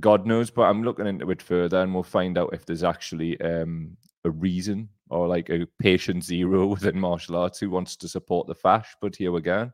God 0.00 0.26
knows, 0.26 0.50
but 0.50 0.62
I'm 0.62 0.82
looking 0.82 1.06
into 1.06 1.30
it 1.30 1.40
further, 1.40 1.80
and 1.80 1.94
we'll 1.94 2.02
find 2.02 2.36
out 2.36 2.52
if 2.52 2.66
there's 2.66 2.82
actually 2.82 3.40
um, 3.40 3.96
a 4.24 4.30
reason 4.30 4.88
or 5.10 5.28
like 5.28 5.48
a 5.50 5.66
patient 5.78 6.24
zero 6.24 6.66
within 6.74 6.98
martial 6.98 7.36
arts 7.36 7.60
who 7.60 7.70
wants 7.70 7.96
to 7.96 8.08
support 8.08 8.46
the 8.46 8.54
fash. 8.54 8.94
But 9.00 9.16
here 9.16 9.32
we 9.32 9.40
go. 9.40 9.70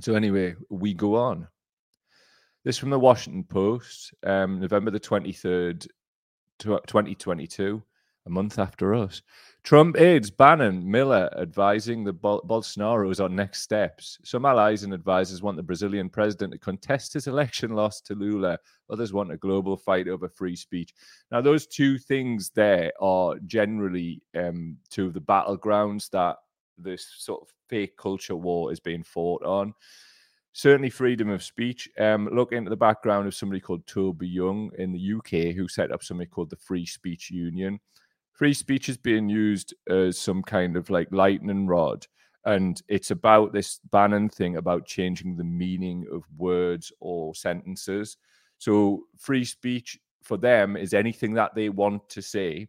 So 0.00 0.14
anyway, 0.14 0.54
we 0.68 0.94
go 0.94 1.16
on. 1.16 1.46
This 2.62 2.76
from 2.76 2.90
the 2.90 2.98
Washington 2.98 3.42
Post, 3.44 4.12
um, 4.22 4.60
November 4.60 4.90
the 4.90 5.00
23rd, 5.00 5.86
2022, 6.58 7.82
a 8.26 8.30
month 8.30 8.58
after 8.58 8.94
us. 8.94 9.22
Trump 9.62 9.98
aides 9.98 10.30
Bannon 10.30 10.88
Miller 10.90 11.30
advising 11.40 12.04
the 12.04 12.12
Bol- 12.12 12.42
Bolsonaros 12.42 13.24
on 13.24 13.34
next 13.34 13.62
steps. 13.62 14.18
Some 14.24 14.44
allies 14.44 14.82
and 14.82 14.92
advisors 14.92 15.40
want 15.40 15.56
the 15.56 15.62
Brazilian 15.62 16.10
president 16.10 16.52
to 16.52 16.58
contest 16.58 17.14
his 17.14 17.28
election 17.28 17.70
loss 17.70 18.02
to 18.02 18.14
Lula. 18.14 18.58
Others 18.90 19.14
want 19.14 19.32
a 19.32 19.38
global 19.38 19.78
fight 19.78 20.06
over 20.06 20.28
free 20.28 20.56
speech. 20.56 20.92
Now, 21.30 21.40
those 21.40 21.66
two 21.66 21.96
things 21.96 22.50
there 22.50 22.92
are 23.00 23.36
generally 23.46 24.22
um, 24.36 24.76
two 24.90 25.06
of 25.06 25.14
the 25.14 25.20
battlegrounds 25.20 26.10
that 26.10 26.36
this 26.76 27.06
sort 27.16 27.40
of 27.40 27.48
fake 27.70 27.96
culture 27.96 28.36
war 28.36 28.70
is 28.70 28.80
being 28.80 29.02
fought 29.02 29.42
on. 29.44 29.72
Certainly, 30.52 30.90
freedom 30.90 31.30
of 31.30 31.42
speech. 31.42 31.88
Um, 31.98 32.28
look 32.32 32.52
into 32.52 32.70
the 32.70 32.76
background 32.76 33.26
of 33.26 33.34
somebody 33.34 33.60
called 33.60 33.86
Toby 33.86 34.28
Young 34.28 34.70
in 34.78 34.92
the 34.92 35.14
UK 35.14 35.54
who 35.54 35.68
set 35.68 35.92
up 35.92 36.02
something 36.02 36.26
called 36.26 36.50
the 36.50 36.56
Free 36.56 36.86
Speech 36.86 37.30
Union 37.30 37.78
free 38.40 38.54
speech 38.54 38.88
is 38.88 38.96
being 38.96 39.28
used 39.28 39.74
as 39.90 40.18
some 40.18 40.42
kind 40.42 40.74
of 40.74 40.88
like 40.88 41.12
lightning 41.12 41.66
rod. 41.66 42.06
And 42.46 42.80
it's 42.88 43.10
about 43.10 43.52
this 43.52 43.80
Bannon 43.90 44.30
thing 44.30 44.56
about 44.56 44.86
changing 44.86 45.36
the 45.36 45.44
meaning 45.44 46.06
of 46.10 46.22
words 46.38 46.90
or 47.00 47.34
sentences. 47.34 48.16
So 48.56 49.02
free 49.18 49.44
speech 49.44 49.98
for 50.22 50.38
them 50.38 50.74
is 50.74 50.94
anything 50.94 51.34
that 51.34 51.54
they 51.54 51.68
want 51.68 52.08
to 52.08 52.22
say. 52.22 52.68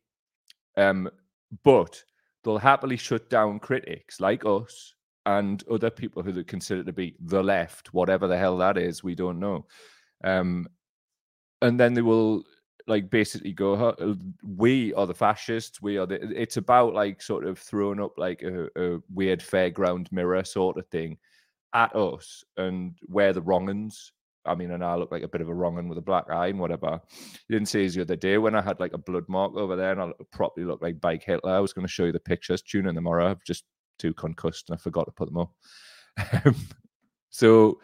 Um, 0.76 1.10
but 1.64 2.04
they'll 2.44 2.58
happily 2.58 2.98
shut 2.98 3.30
down 3.30 3.58
critics 3.60 4.20
like 4.20 4.44
us 4.44 4.94
and 5.26 5.64
other 5.70 5.90
people 5.90 6.24
who 6.24 6.32
they 6.32 6.44
consider 6.44 6.84
to 6.84 6.94
be 6.94 7.16
the 7.20 7.44
left, 7.44 7.94
whatever 7.94 8.28
the 8.28 8.38
hell 8.38 8.58
that 8.58 8.78
is, 8.78 9.04
we 9.04 9.16
don't 9.16 9.40
know. 9.40 9.66
Um, 10.24 10.68
and 11.62 11.80
then 11.80 11.94
they 11.94 12.02
will 12.02 12.44
like 12.88 13.10
basically 13.10 13.54
go 13.54 13.76
uh, 13.76 14.16
we 14.44 14.92
are 14.96 15.06
the 15.06 15.14
fascists 15.14 15.84
we 15.84 16.00
are 16.00 16.08
the 16.08 16.16
it's 16.36 16.58
about 16.58 16.96
like 16.96 17.22
sort 17.22 17.46
of 17.46 17.60
throwing 17.60 18.02
up 18.02 18.12
like 18.18 18.42
a, 18.42 18.68
a 18.76 19.00
weird 19.14 19.40
fairground 19.40 20.12
mirror 20.12 20.44
sort 20.44 20.78
of 20.78 20.88
thing 20.88 21.16
at 21.76 21.96
us 21.96 22.44
and 22.58 22.98
we're 23.08 23.34
the 23.34 23.42
wrong 23.42 23.68
I 24.46 24.56
mean, 24.56 24.72
and 24.72 24.84
I 24.84 24.96
look 24.96 25.12
like 25.12 25.24
a 25.24 25.28
bit 25.28 25.42
of 25.42 25.50
a 25.50 25.54
wrong 25.54 25.76
one 25.76 25.88
with 25.88 25.98
a 25.98 26.02
black 26.02 26.30
eye 26.30 26.48
and 26.48 26.60
whatever. 26.60 27.00
You 27.48 27.56
didn't 27.56 27.68
see 27.70 27.88
the 27.88 28.02
other 28.02 28.16
day 28.16 28.38
when 28.38 28.56
I 28.56 28.62
had 28.62 28.80
like 28.80 28.94
a 28.94 28.98
blood 28.98 29.26
mark 29.28 29.56
over 29.56 29.76
there 29.76 29.92
and 29.92 30.02
I 30.02 30.12
properly 30.32 30.66
looked 30.66 30.82
like 30.82 31.00
Bike 31.00 31.24
Hitler. 31.24 31.52
I 31.54 31.60
was 31.60 31.74
going 31.74 31.86
to 31.86 31.92
show 31.92 32.06
you 32.06 32.12
the 32.12 32.20
pictures, 32.20 32.62
tune 32.62 32.88
in 32.88 32.96
tomorrow. 32.96 33.30
I've 33.30 33.44
just 33.44 33.66
too 34.02 34.14
concussed 34.14 34.70
and 34.70 34.76
I 34.76 34.80
forgot 34.80 35.06
to 35.06 35.12
put 35.12 35.32
them 35.32 35.38
up. 35.38 36.56
so, 37.30 37.80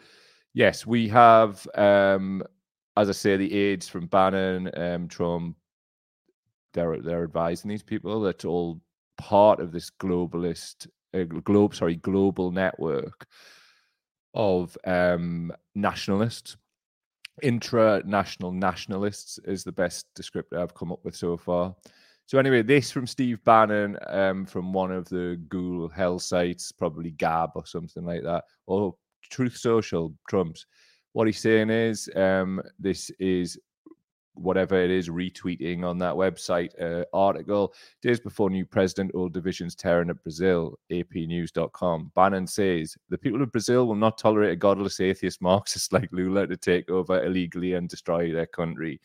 yes, 0.54 0.86
we 0.86 1.08
have 1.08 1.66
um, 1.74 2.42
as 2.98 3.08
I 3.08 3.12
say, 3.12 3.36
the 3.36 3.54
aides 3.54 3.88
from 3.88 4.06
Bannon, 4.06 4.70
um, 4.76 5.06
Trump, 5.06 5.56
they're 6.74 7.00
they're 7.00 7.22
advising 7.22 7.68
these 7.68 7.82
people. 7.82 8.20
That's 8.20 8.44
all 8.44 8.80
part 9.16 9.60
of 9.60 9.70
this 9.70 9.88
globalist, 9.88 10.88
uh, 11.14 11.22
globe, 11.22 11.76
sorry, 11.76 11.94
global 11.94 12.50
network 12.50 13.26
of 14.34 14.76
um, 14.84 15.52
nationalists. 15.76 16.56
Intra-national 17.40 18.50
nationalists 18.50 19.38
is 19.44 19.62
the 19.62 19.70
best 19.70 20.06
descriptor 20.18 20.60
I've 20.60 20.74
come 20.74 20.90
up 20.90 21.04
with 21.04 21.14
so 21.14 21.36
far. 21.36 21.76
So 22.28 22.38
anyway, 22.38 22.60
this 22.60 22.90
from 22.90 23.06
Steve 23.06 23.42
Bannon 23.44 23.96
um, 24.06 24.44
from 24.44 24.70
one 24.70 24.92
of 24.92 25.08
the 25.08 25.40
Google 25.48 25.88
Hell 25.88 26.18
sites, 26.18 26.70
probably 26.70 27.12
Gab 27.12 27.52
or 27.54 27.64
something 27.64 28.04
like 28.04 28.22
that, 28.22 28.44
or 28.66 28.94
Truth 29.30 29.56
Social, 29.56 30.12
Trump's. 30.28 30.66
What 31.14 31.26
he's 31.26 31.40
saying 31.40 31.70
is 31.70 32.06
um, 32.16 32.60
this 32.78 33.10
is 33.18 33.58
whatever 34.34 34.76
it 34.76 34.90
is 34.90 35.08
retweeting 35.08 35.84
on 35.84 35.96
that 36.00 36.12
website 36.12 36.68
uh, 36.78 37.06
article. 37.14 37.72
Days 38.02 38.20
before 38.20 38.50
new 38.50 38.66
president 38.66 39.14
all 39.14 39.30
divisions 39.30 39.74
tearing 39.74 40.10
at 40.10 40.22
brazil 40.22 40.78
apnews.com 40.92 42.12
bannon 42.14 42.46
says 42.46 42.94
the 43.08 43.18
people 43.18 43.42
of 43.42 43.50
brazil 43.50 43.86
will 43.88 43.96
not 43.96 44.18
tolerate 44.18 44.52
a 44.52 44.56
godless 44.56 45.00
atheist 45.00 45.40
marxist 45.40 45.92
like 45.94 46.10
lula 46.12 46.46
to 46.46 46.58
take 46.58 46.90
over 46.90 47.24
illegally 47.24 47.72
and 47.72 47.88
destroy 47.88 48.30
their 48.30 48.46
country. 48.46 49.00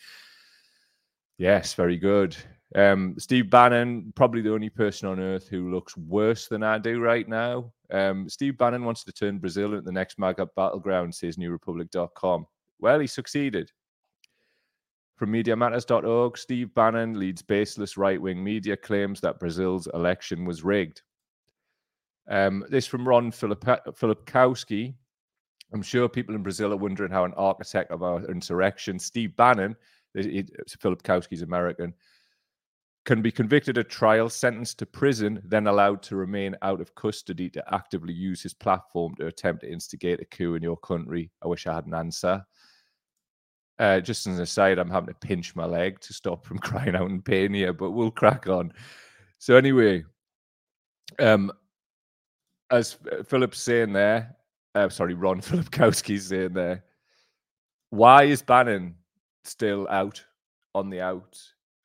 Yes 1.38 1.74
very 1.74 1.98
good 1.98 2.36
um, 2.76 3.16
Steve 3.20 3.50
Bannon, 3.50 4.12
probably 4.16 4.42
the 4.42 4.54
only 4.54 4.70
person 4.70 5.08
on 5.08 5.20
earth 5.20 5.48
who 5.48 5.72
looks 5.72 5.96
worse 5.96 6.48
than 6.48 6.64
I 6.64 6.80
do 6.80 7.00
right 7.00 7.28
now. 7.28 7.72
Um, 7.92 8.28
Steve 8.28 8.58
Bannon 8.58 8.84
wants 8.84 9.04
to 9.04 9.12
turn 9.12 9.38
Brazil 9.38 9.74
into 9.74 9.82
the 9.82 9.92
next 9.92 10.18
MAGA 10.18 10.48
battleground, 10.56 11.14
says 11.14 11.38
newrepublic.com. 11.38 12.48
Well, 12.80 13.00
he 13.00 13.08
succeeded. 13.08 13.72
From 15.16 15.32
MediaMatters.org, 15.32 16.38
Steve 16.38 16.74
Bannon 16.74 17.20
leads 17.20 17.44
baseless 17.44 17.96
right 17.96 18.20
wing 18.20 18.44
media 18.44 18.76
claims 18.76 19.22
that 19.22 19.40
Brazil's 19.40 19.88
election 19.94 20.44
was 20.44 20.64
rigged. 20.64 21.04
Um, 22.28 22.66
this 22.70 22.88
from 22.88 23.08
Ron 23.08 23.32
Filipkowski. 23.32 24.96
I'm 25.72 25.82
sure 25.82 26.10
people 26.10 26.36
in 26.36 26.44
Brazil 26.44 26.74
are 26.74 26.78
wondering 26.78 27.12
how 27.12 27.26
an 27.26 27.34
architect 27.36 27.92
of 27.92 28.02
our 28.02 28.26
insurrection, 28.26 28.98
Steve 28.98 29.36
Bannon, 29.36 29.76
Filipkowski's 30.16 31.42
American, 31.42 31.94
can 33.06 33.22
be 33.22 33.32
convicted 33.32 33.78
at 33.78 33.90
trial, 33.90 34.30
sentenced 34.30 34.80
to 34.80 34.86
prison, 34.86 35.42
then 35.44 35.68
allowed 35.68 36.02
to 36.04 36.16
remain 36.16 36.56
out 36.62 36.80
of 36.80 36.96
custody 36.96 37.50
to 37.50 37.74
actively 37.74 38.14
use 38.14 38.42
his 38.42 38.54
platform 38.54 39.14
to 39.16 39.28
attempt 39.28 39.62
to 39.62 39.72
instigate 39.72 40.22
a 40.22 40.26
coup 40.26 40.56
in 40.56 40.64
your 40.64 40.78
country? 40.78 41.30
I 41.44 41.48
wish 41.48 41.68
I 41.68 41.74
had 41.74 41.86
an 41.86 41.94
answer. 41.94 42.46
Uh, 43.80 44.00
just 44.00 44.26
as 44.28 44.38
an 44.38 44.44
aside, 44.44 44.80
I'm 44.80 44.90
having 44.90 45.14
to 45.14 45.28
pinch 45.28 45.56
my 45.56 45.66
leg 45.66 46.00
to 46.02 46.14
stop 46.14 46.46
from 46.46 46.60
crying 46.60 46.96
out 46.96 47.10
in 47.10 47.22
pain 47.22 47.54
here, 47.54 47.74
but 47.74 47.92
we'll 47.92 48.12
crack 48.12 48.48
on. 48.48 48.72
So 49.38 49.58
anyway, 49.58 50.06
um, 51.20 51.52
as 52.72 52.98
Philip's 53.26 53.60
saying 53.60 53.92
there, 53.92 54.36
uh, 54.76 54.90
sorry, 54.90 55.14
Ron 55.14 55.42
Filipkowski's 55.42 56.28
saying 56.28 56.54
there, 56.54 56.86
why 57.90 58.24
is 58.24 58.42
Bannon 58.42 58.96
still 59.44 59.88
out 59.90 60.24
on 60.74 60.90
the 60.90 61.02
out? 61.02 61.38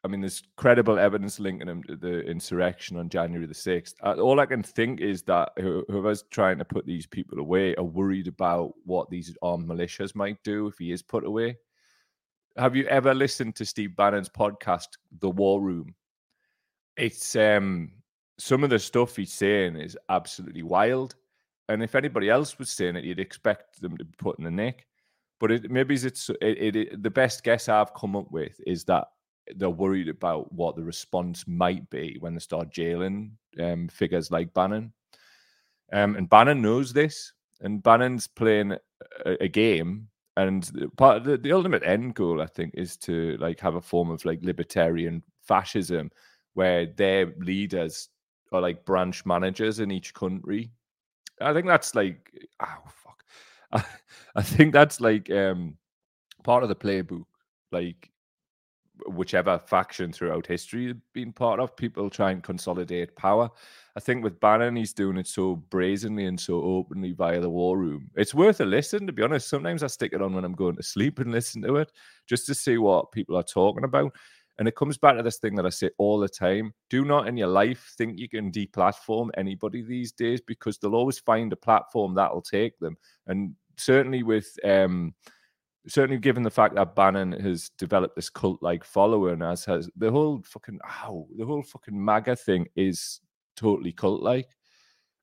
I 0.09 0.11
mean, 0.11 0.23
there's 0.23 0.43
credible 0.57 0.99
evidence 0.99 1.39
linking 1.39 1.85
the 1.87 2.21
insurrection 2.21 2.97
on 2.97 3.11
January 3.11 3.45
the 3.45 3.53
6th. 3.53 3.93
Uh, 4.03 4.15
all 4.15 4.41
I 4.41 4.47
can 4.47 4.63
think 4.63 5.03
is 5.03 5.23
that 5.25 5.53
whoever's 5.59 6.25
trying 6.31 6.57
to 6.57 6.65
put 6.65 6.87
these 6.87 7.07
people 7.07 7.39
away 7.39 7.75
are 7.75 7.85
worried 7.85 8.27
about 8.27 8.73
what 8.87 9.11
these 9.11 9.37
armed 9.43 9.69
militias 9.69 10.15
might 10.15 10.43
do 10.43 10.67
if 10.67 10.79
he 10.79 10.93
is 10.93 11.03
put 11.03 11.27
away. 11.27 11.59
Have 12.57 12.75
you 12.75 12.87
ever 12.87 13.13
listened 13.13 13.55
to 13.57 13.67
Steve 13.67 13.97
Bannon's 13.97 14.31
podcast, 14.31 14.87
The 15.21 15.29
War 15.29 15.61
Room? 15.61 15.95
It's 16.97 17.37
um, 17.37 17.93
some 18.39 18.65
of 18.65 18.71
the 18.71 18.79
stuff 18.79 19.15
he's 19.15 19.35
saying 19.35 19.77
is 19.77 19.95
absolutely 20.09 20.63
wild. 20.63 21.17
And 21.69 21.83
if 21.83 21.95
anybody 21.95 22.31
else 22.31 22.59
was 22.59 22.71
saying 22.71 22.97
it, 22.97 23.05
you'd 23.05 23.21
expect 23.21 23.83
them 23.83 23.99
to 23.99 24.07
be 24.07 24.15
put 24.17 24.39
in 24.39 24.45
the 24.47 24.51
neck. 24.51 24.87
But 25.39 25.53
it, 25.53 25.71
maybe 25.71 25.97
it's 25.97 26.31
it, 26.31 26.39
it, 26.41 26.77
it, 26.77 27.03
the 27.03 27.11
best 27.11 27.45
guess 27.45 27.69
I've 27.69 27.93
come 27.93 28.17
up 28.17 28.33
with 28.33 28.59
is 28.67 28.85
that 28.85 29.09
they're 29.57 29.71
worried 29.71 30.09
about 30.09 30.53
what 30.53 30.77
the 30.77 30.85
response 30.85 31.47
might 31.47 31.89
be 31.91 32.17
when 32.21 32.35
they 32.35 32.41
start 32.41 32.71
jailing 32.71 33.37
um, 33.61 33.89
figures 33.89 34.31
like 34.31 34.53
Bannon. 34.55 34.93
Um, 35.93 36.17
and 36.17 36.29
Bannon 36.29 36.61
knows 36.61 36.93
this, 36.93 37.33
and 37.61 37.83
Bannon's 37.83 38.27
playing 38.27 38.73
a, 39.25 39.45
a 39.45 39.49
game. 39.49 40.09
And 40.37 40.71
part 40.97 41.25
the, 41.25 41.37
the 41.37 41.53
ultimate 41.53 41.83
end 41.83 42.15
goal, 42.15 42.41
I 42.41 42.47
think, 42.47 42.75
is 42.75 42.97
to 42.99 43.37
like 43.39 43.59
have 43.61 43.75
a 43.75 43.81
form 43.81 44.11
of 44.11 44.25
like 44.25 44.41
libertarian 44.43 45.23
fascism, 45.43 46.11
where 46.55 46.87
their 46.87 47.33
leaders 47.39 48.09
are 48.53 48.61
like 48.61 48.85
branch 48.85 49.27
managers 49.27 49.81
in 49.81 49.91
each 49.91 50.15
country. 50.15 50.71
I 51.41 51.53
think 51.53 51.67
that's 51.67 51.95
like, 51.95 52.33
oh 52.61 52.83
fuck, 52.87 53.25
I, 53.73 53.85
I 54.37 54.43
think 54.43 54.73
that's 54.73 55.01
like 55.01 55.31
um 55.31 55.77
part 56.45 56.63
of 56.63 56.69
the 56.69 56.77
playbook. 56.77 57.25
Like 57.73 58.11
whichever 59.07 59.59
faction 59.59 60.13
throughout 60.13 60.47
history 60.47 60.95
been 61.13 61.33
part 61.33 61.61
of. 61.61 61.77
People 61.77 62.11
try 62.11 62.31
and 62.31 62.43
consolidate 62.43 63.15
power. 63.17 63.51
I 63.97 64.01
think 64.01 64.23
with 64.23 64.41
Bannon, 64.41 64.77
he's 64.77 64.93
doing 64.93 65.17
it 65.17 65.27
so 65.27 65.57
brazenly 65.57 66.27
and 66.27 66.39
so 66.39 66.63
openly 66.63 67.13
via 67.13 67.41
the 67.41 67.51
war 67.51 67.79
room. 67.79 68.11
It's 68.15 68.35
worth 68.35 68.61
a 68.61 68.65
listen, 68.65 69.07
to 69.07 69.13
be 69.13 69.23
honest. 69.23 69.49
Sometimes 69.49 69.83
I 69.83 69.89
stick 69.89 70.13
it 70.13 70.23
on 70.23 70.35
when 70.35 70.45
I'm 70.45 70.55
going 70.55 70.77
to 70.77 70.83
sleep 70.83 71.19
and 71.19 71.33
listen 71.33 71.63
to 71.63 71.77
it 71.77 71.91
just 72.27 72.47
to 72.47 72.55
see 72.55 72.79
what 72.79 73.13
people 73.13 73.37
are 73.37 73.43
talking 73.43 73.85
about. 73.85 74.13
And 74.59 74.67
it 74.67 74.75
comes 74.75 74.99
back 74.99 75.17
to 75.17 75.23
this 75.23 75.39
thing 75.39 75.55
that 75.55 75.67
I 75.67 75.71
say 75.71 75.91
all 75.99 76.19
the 76.19 76.29
time 76.29 76.75
do 76.91 77.05
not 77.05 77.29
in 77.29 77.37
your 77.37 77.49
life 77.49 77.95
think 77.97 78.19
you 78.19 78.29
can 78.29 78.51
deplatform 78.51 79.31
anybody 79.37 79.83
these 79.83 80.11
days 80.11 80.41
because 80.41 80.79
they'll 80.79 80.97
always 80.97 81.21
find 81.21 81.53
a 81.53 81.57
platform 81.57 82.15
that'll 82.15 82.43
take 82.43 82.79
them. 82.81 82.97
And 83.29 83.55
certainly 83.77 84.25
with, 84.25 84.49
um, 84.65 85.15
certainly 85.89 86.19
given 86.19 86.43
the 86.43 86.51
fact 86.51 86.75
that 86.75 86.95
Bannon 86.95 87.33
has 87.33 87.71
developed 87.79 88.17
this 88.17 88.31
cult 88.31 88.63
like 88.63 88.85
following, 88.85 89.43
as 89.43 89.65
has 89.65 89.91
the 89.97 90.11
whole 90.11 90.43
fucking 90.45 90.79
ow, 90.87 91.27
the 91.37 91.47
whole 91.47 91.63
fucking 91.63 92.05
MAGA 92.05 92.37
thing 92.37 92.67
is 92.77 93.21
totally 93.57 93.93
cult 93.93 94.23
like. 94.23 94.49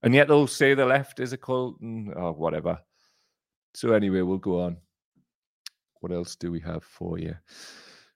And 0.04 0.14
yet 0.14 0.28
they'll 0.28 0.48
say 0.48 0.74
the 0.74 0.86
left 0.86 1.20
is 1.20 1.34
a 1.34 1.38
cult 1.38 1.80
and 1.82 2.14
oh, 2.16 2.32
whatever. 2.32 2.80
So 3.74 3.94
anyway, 3.94 4.22
we'll 4.22 4.38
go 4.38 4.62
on. 4.62 4.78
What 6.02 6.12
else 6.12 6.36
do 6.36 6.52
we 6.52 6.60
have 6.62 6.84
for 6.84 7.18
you? 7.18 7.36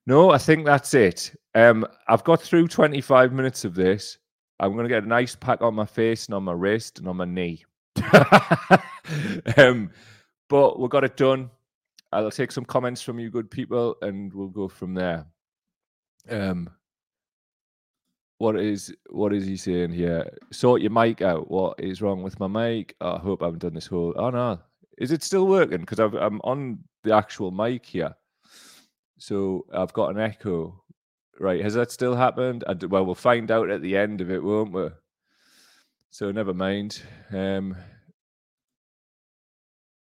No, 0.05 0.31
I 0.31 0.37
think 0.37 0.65
that's 0.65 0.93
it. 0.93 1.35
Um, 1.55 1.85
I've 2.07 2.23
got 2.23 2.41
through 2.41 2.67
25 2.67 3.33
minutes 3.33 3.65
of 3.65 3.75
this. 3.75 4.17
I'm 4.59 4.73
going 4.73 4.83
to 4.83 4.89
get 4.89 5.03
a 5.03 5.07
nice 5.07 5.35
pack 5.35 5.61
on 5.61 5.75
my 5.75 5.85
face 5.85 6.25
and 6.25 6.35
on 6.35 6.43
my 6.43 6.51
wrist 6.51 6.99
and 6.99 7.07
on 7.07 7.17
my 7.17 7.25
knee. 7.25 7.63
um, 9.57 9.91
but 10.49 10.79
we 10.79 10.87
got 10.89 11.03
it 11.03 11.17
done. 11.17 11.49
I'll 12.11 12.31
take 12.31 12.51
some 12.51 12.65
comments 12.65 13.01
from 13.01 13.19
you, 13.19 13.29
good 13.29 13.51
people, 13.51 13.95
and 14.01 14.33
we'll 14.33 14.47
go 14.47 14.67
from 14.67 14.93
there. 14.93 15.25
Um, 16.29 16.69
what 18.39 18.59
is 18.59 18.93
what 19.09 19.33
is 19.33 19.45
he 19.45 19.57
saying 19.57 19.91
here? 19.91 20.25
Sort 20.51 20.81
your 20.81 20.91
mic 20.91 21.21
out. 21.21 21.51
What 21.51 21.79
is 21.79 22.01
wrong 22.01 22.23
with 22.23 22.39
my 22.39 22.47
mic? 22.47 22.95
Oh, 23.01 23.15
I 23.15 23.19
hope 23.19 23.41
I 23.41 23.45
haven't 23.45 23.59
done 23.59 23.73
this 23.73 23.87
whole. 23.87 24.13
Oh 24.15 24.29
no, 24.29 24.59
is 24.97 25.11
it 25.11 25.23
still 25.23 25.47
working? 25.47 25.81
Because 25.81 25.99
I'm 25.99 26.39
on 26.43 26.79
the 27.03 27.13
actual 27.13 27.51
mic 27.51 27.85
here, 27.85 28.15
so 29.17 29.65
I've 29.73 29.93
got 29.93 30.11
an 30.11 30.19
echo. 30.19 30.81
Right, 31.39 31.61
has 31.61 31.73
that 31.75 31.91
still 31.91 32.15
happened? 32.15 32.63
Well, 32.89 33.05
we'll 33.05 33.15
find 33.15 33.49
out 33.51 33.69
at 33.69 33.81
the 33.81 33.95
end 33.95 34.19
of 34.19 34.29
it, 34.29 34.43
won't 34.43 34.73
we? 34.73 34.89
So 36.09 36.31
never 36.31 36.53
mind. 36.53 37.01
Um, 37.31 37.77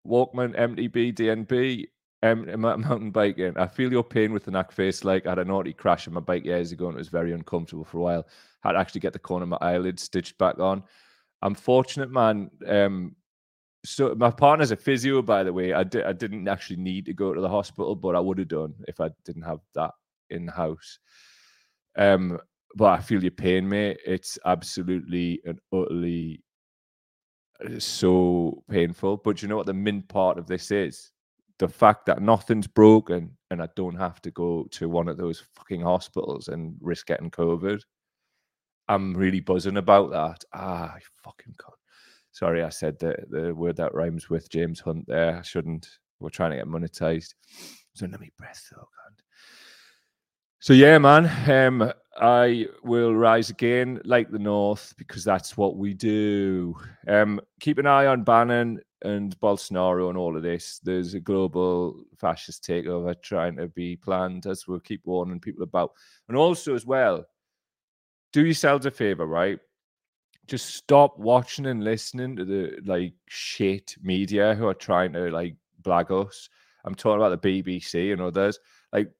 Walkman, 0.07 0.57
MTB, 0.57 1.13
DNB 1.13 1.85
um, 2.23 2.60
mountain 2.60 3.12
biking. 3.12 3.58
I 3.58 3.67
feel 3.67 3.91
your 3.91 4.03
pain 4.03 4.34
with 4.34 4.45
the 4.45 4.51
knack 4.51 4.71
face. 4.71 5.03
Like 5.03 5.25
I 5.25 5.30
had 5.30 5.39
a 5.39 5.45
naughty 5.45 5.73
crash 5.73 6.08
on 6.08 6.13
my 6.13 6.19
bike 6.19 6.45
years 6.45 6.71
ago, 6.71 6.88
and 6.88 6.95
it 6.95 6.99
was 6.99 7.10
very 7.10 7.34
uncomfortable 7.34 7.86
for 7.86 7.97
a 7.97 8.01
while. 8.01 8.27
I 8.63 8.69
Had 8.69 8.73
to 8.73 8.80
actually 8.80 9.01
get 9.01 9.13
the 9.13 9.19
corner 9.19 9.43
of 9.43 9.49
my 9.49 9.58
eyelid 9.62 9.99
stitched 9.99 10.38
back 10.38 10.60
on. 10.60 10.84
I'm 11.41 11.56
fortunate, 11.56 12.12
man. 12.12 12.49
Um, 12.67 13.15
so 13.86 14.15
my 14.15 14.32
partner's 14.32 14.71
a 14.71 14.75
physio, 14.75 15.21
by 15.21 15.43
the 15.43 15.53
way. 15.53 15.73
I 15.73 15.84
did. 15.84 16.03
I 16.06 16.13
didn't 16.13 16.47
actually 16.47 16.77
need 16.77 17.06
to 17.06 17.13
go 17.13 17.34
to 17.34 17.41
the 17.41 17.49
hospital, 17.49 17.95
but 17.95 18.15
I 18.15 18.19
would 18.19 18.39
have 18.39 18.47
done 18.47 18.73
if 18.88 18.99
I 18.99 19.10
didn't 19.23 19.43
have 19.43 19.60
that 19.75 19.91
in 20.30 20.45
the 20.45 20.51
house. 20.51 20.99
Um, 21.97 22.39
but 22.75 22.99
I 22.99 23.01
feel 23.01 23.21
your 23.21 23.32
pain, 23.32 23.67
mate. 23.67 23.99
It's 24.06 24.38
absolutely 24.45 25.41
and 25.45 25.60
utterly 25.73 26.43
uh, 27.63 27.80
so 27.80 28.63
painful. 28.69 29.17
But 29.17 29.41
you 29.41 29.47
know 29.47 29.58
what 29.58 29.65
the 29.65 29.73
mint 29.73 30.08
part 30.08 30.38
of 30.38 30.47
this 30.47 30.71
is? 30.71 31.12
The 31.59 31.67
fact 31.67 32.05
that 32.05 32.21
nothing's 32.21 32.67
broken 32.67 33.35
and 33.49 33.61
I 33.61 33.67
don't 33.75 33.95
have 33.95 34.21
to 34.21 34.31
go 34.31 34.67
to 34.71 34.89
one 34.89 35.07
of 35.07 35.17
those 35.17 35.43
fucking 35.55 35.81
hospitals 35.81 36.49
and 36.49 36.75
risk 36.81 37.07
getting 37.07 37.31
COVID. 37.31 37.81
I'm 38.87 39.13
really 39.13 39.39
buzzing 39.39 39.77
about 39.77 40.11
that. 40.11 40.43
Ah, 40.53 40.95
fucking 41.23 41.55
God. 41.57 41.75
Sorry, 42.31 42.63
I 42.63 42.69
said 42.69 42.99
the, 42.99 43.15
the 43.29 43.53
word 43.53 43.77
that 43.77 43.93
rhymes 43.93 44.29
with 44.29 44.49
James 44.49 44.79
Hunt 44.79 45.05
there. 45.07 45.37
I 45.37 45.41
shouldn't. 45.41 45.89
We're 46.19 46.29
trying 46.29 46.51
to 46.51 46.57
get 46.57 46.67
monetized. 46.67 47.33
So 47.95 48.05
let 48.05 48.19
me 48.19 48.31
breath 48.37 48.67
though, 48.71 48.77
God. 48.77 49.21
So 50.59 50.73
yeah, 50.73 50.97
man. 50.99 51.25
Um, 51.49 51.91
I 52.19 52.67
will 52.84 53.13
rise 53.15 53.49
again 53.49 54.01
like 54.03 54.32
the 54.32 54.39
North 54.39 54.93
because 54.97 55.23
that's 55.23 55.56
what 55.56 55.77
we 55.77 55.93
do. 55.93 56.75
Um, 57.08 57.39
keep 57.60 57.77
an 57.77 57.86
eye 57.86 58.08
on 58.08 58.23
Bannon 58.23 58.80
and 59.03 59.39
Bolsonaro 59.39 60.10
and 60.10 60.17
all 60.17 60.36
of 60.36 60.43
this. 60.43 60.80
There's 60.84 61.13
a 61.13 61.19
global 61.19 62.03
fascist 62.17 62.63
takeover 62.63 63.15
trying 63.21 63.56
to 63.58 63.67
be 63.67 63.95
planned 63.95 64.45
as 64.47 64.67
we'll 64.67 64.80
keep 64.80 65.01
warning 65.06 65.39
people 65.39 65.63
about. 65.63 65.91
And 66.27 66.38
also, 66.38 66.73
as 66.73 66.86
well, 66.86 67.25
do 68.34 68.45
yourselves 68.45 68.86
a 68.86 68.91
favor, 68.91 69.25
right? 69.25 69.60
Just 70.47 70.75
stop 70.75 71.17
watching 71.19 71.67
and 71.67 71.84
listening 71.84 72.36
to 72.38 72.45
the 72.45 72.82
like 72.86 73.13
shit 73.27 73.95
media 74.01 74.56
who 74.56 74.67
are 74.67 74.73
trying 74.73 75.13
to 75.13 75.30
like 75.30 75.56
blag 75.82 76.10
us. 76.10 76.49
I'm 76.86 76.95
talking 76.95 77.21
about 77.21 77.41
the 77.41 77.62
BBC 77.62 78.13
and 78.13 78.21
others. 78.21 78.60
Like, 78.93 79.12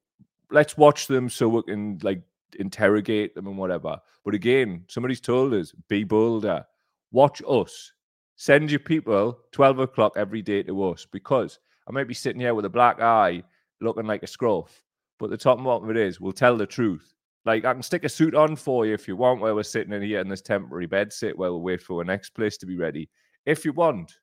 let's 0.50 0.76
watch 0.76 1.06
them 1.06 1.28
so 1.28 1.48
we 1.48 1.62
can 1.64 1.98
like 2.02 2.22
interrogate 2.56 3.34
them 3.34 3.46
and 3.46 3.58
whatever. 3.58 3.98
But 4.24 4.34
again, 4.34 4.84
somebody's 4.88 5.20
told 5.20 5.54
us 5.54 5.72
be 5.88 6.04
bolder. 6.04 6.64
Watch 7.12 7.42
us. 7.48 7.92
Send 8.36 8.70
your 8.70 8.80
people 8.80 9.38
12 9.52 9.80
o'clock 9.80 10.12
every 10.16 10.42
day 10.42 10.62
to 10.62 10.84
us 10.84 11.06
because 11.10 11.58
I 11.88 11.92
might 11.92 12.08
be 12.08 12.14
sitting 12.14 12.40
here 12.40 12.54
with 12.54 12.64
a 12.64 12.70
black 12.70 13.00
eye 13.00 13.42
looking 13.80 14.06
like 14.06 14.22
a 14.22 14.26
scruff. 14.26 14.84
But 15.18 15.30
the 15.30 15.36
top 15.36 15.58
of 15.58 15.90
it 15.90 15.96
is, 15.96 16.20
we'll 16.20 16.32
tell 16.32 16.56
the 16.56 16.66
truth. 16.66 17.14
Like, 17.44 17.64
I 17.64 17.72
can 17.72 17.82
stick 17.82 18.04
a 18.04 18.08
suit 18.08 18.34
on 18.34 18.56
for 18.56 18.86
you 18.86 18.94
if 18.94 19.08
you 19.08 19.16
want, 19.16 19.40
while 19.40 19.54
we're 19.54 19.62
sitting 19.62 19.92
in 19.92 20.02
here 20.02 20.20
in 20.20 20.28
this 20.28 20.42
temporary 20.42 20.86
bed 20.86 21.12
sit 21.12 21.36
while 21.36 21.58
we 21.58 21.72
wait 21.72 21.82
for 21.82 21.98
our 21.98 22.04
next 22.04 22.30
place 22.30 22.56
to 22.58 22.66
be 22.66 22.76
ready. 22.76 23.08
If 23.46 23.64
you 23.64 23.72
want. 23.72 24.18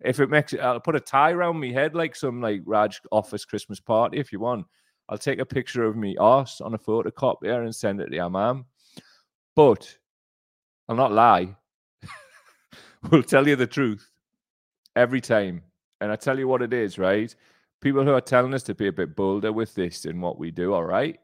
If 0.00 0.20
it 0.20 0.30
makes 0.30 0.52
it, 0.52 0.60
I'll 0.60 0.78
put 0.78 0.94
a 0.94 1.00
tie 1.00 1.32
around 1.32 1.58
my 1.58 1.68
head 1.68 1.94
like 1.94 2.14
some 2.14 2.40
like 2.40 2.60
Raj 2.64 3.00
office 3.10 3.44
Christmas 3.44 3.80
party 3.80 4.18
if 4.18 4.30
you 4.30 4.38
want. 4.38 4.64
I'll 5.08 5.18
take 5.18 5.38
a 5.38 5.46
picture 5.46 5.84
of 5.84 5.96
me 5.96 6.16
arse 6.18 6.60
on 6.60 6.74
a 6.74 6.78
photocopier 6.78 7.64
and 7.64 7.74
send 7.74 8.00
it 8.00 8.08
to 8.08 8.16
your 8.16 8.28
mum. 8.28 8.66
But 9.56 9.96
I'll 10.88 10.96
not 10.96 11.12
lie. 11.12 11.56
we'll 13.10 13.22
tell 13.22 13.48
you 13.48 13.56
the 13.56 13.66
truth 13.66 14.10
every 14.96 15.20
time. 15.20 15.62
And 16.00 16.12
I 16.12 16.16
tell 16.16 16.38
you 16.38 16.46
what 16.46 16.62
it 16.62 16.72
is, 16.72 16.98
right? 16.98 17.34
People 17.80 18.04
who 18.04 18.12
are 18.12 18.20
telling 18.20 18.54
us 18.54 18.62
to 18.64 18.74
be 18.74 18.88
a 18.88 18.92
bit 18.92 19.16
bolder 19.16 19.52
with 19.52 19.74
this 19.74 20.04
and 20.04 20.20
what 20.20 20.38
we 20.38 20.50
do, 20.50 20.74
all 20.74 20.84
right? 20.84 21.18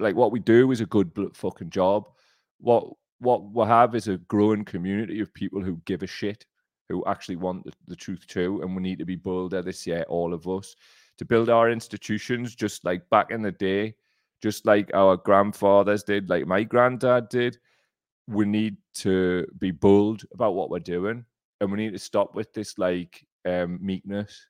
Like 0.00 0.16
what 0.16 0.32
we 0.32 0.40
do 0.40 0.70
is 0.72 0.80
a 0.80 0.86
good 0.86 1.12
fucking 1.34 1.70
job. 1.70 2.08
What 2.58 2.88
what 3.18 3.52
we 3.52 3.64
have 3.64 3.94
is 3.94 4.08
a 4.08 4.16
growing 4.16 4.64
community 4.64 5.20
of 5.20 5.32
people 5.34 5.62
who 5.62 5.80
give 5.84 6.02
a 6.02 6.06
shit, 6.06 6.46
who 6.88 7.04
actually 7.04 7.36
want 7.36 7.64
the, 7.64 7.72
the 7.86 7.96
truth 7.96 8.26
too. 8.26 8.62
And 8.62 8.74
we 8.74 8.82
need 8.82 8.98
to 8.98 9.04
be 9.04 9.16
bolder 9.16 9.60
this 9.60 9.86
year, 9.86 10.04
all 10.08 10.32
of 10.32 10.48
us 10.48 10.74
to 11.20 11.26
build 11.26 11.50
our 11.50 11.70
institutions 11.70 12.54
just 12.54 12.82
like 12.82 13.02
back 13.10 13.30
in 13.30 13.42
the 13.42 13.52
day, 13.52 13.94
just 14.42 14.64
like 14.64 14.90
our 14.94 15.18
grandfathers 15.18 16.02
did, 16.02 16.30
like 16.30 16.46
my 16.46 16.62
granddad 16.62 17.28
did. 17.28 17.58
We 18.26 18.46
need 18.46 18.78
to 18.94 19.46
be 19.58 19.70
bold 19.70 20.22
about 20.32 20.54
what 20.54 20.70
we're 20.70 20.78
doing, 20.78 21.26
and 21.60 21.70
we 21.70 21.76
need 21.76 21.92
to 21.92 21.98
stop 21.98 22.34
with 22.34 22.54
this 22.54 22.78
like 22.78 23.22
um, 23.46 23.78
meekness. 23.82 24.46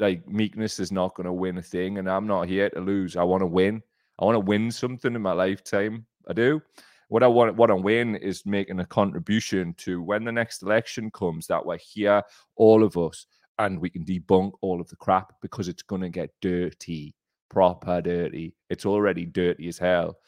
Like 0.00 0.26
meekness 0.26 0.80
is 0.80 0.90
not 0.90 1.14
going 1.14 1.26
to 1.26 1.32
win 1.34 1.58
a 1.58 1.62
thing, 1.62 1.98
and 1.98 2.08
I'm 2.08 2.26
not 2.26 2.48
here 2.48 2.70
to 2.70 2.80
lose. 2.80 3.14
I 3.14 3.24
want 3.24 3.42
to 3.42 3.46
win. 3.46 3.82
I 4.18 4.24
want 4.24 4.36
to 4.36 4.40
win 4.40 4.70
something 4.70 5.14
in 5.14 5.20
my 5.20 5.32
lifetime. 5.32 6.06
I 6.26 6.32
do. 6.32 6.62
What 7.08 7.22
I 7.22 7.26
want, 7.26 7.54
what 7.56 7.70
I 7.70 7.74
win 7.74 8.16
is 8.16 8.46
making 8.46 8.80
a 8.80 8.86
contribution 8.86 9.74
to 9.74 10.02
when 10.02 10.24
the 10.24 10.32
next 10.32 10.62
election 10.62 11.10
comes. 11.10 11.48
That 11.48 11.66
we're 11.66 11.76
here, 11.76 12.22
all 12.56 12.82
of 12.82 12.96
us, 12.96 13.26
and 13.62 13.80
we 13.80 13.88
can 13.88 14.04
debunk 14.04 14.52
all 14.60 14.80
of 14.80 14.88
the 14.88 14.96
crap 14.96 15.34
because 15.40 15.68
it's 15.68 15.82
going 15.82 16.02
to 16.02 16.08
get 16.08 16.30
dirty, 16.40 17.14
proper 17.48 18.00
dirty. 18.00 18.54
It's 18.68 18.84
already 18.84 19.24
dirty 19.24 19.68
as 19.68 19.78
hell. 19.78 20.18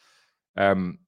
Um, 0.55 0.99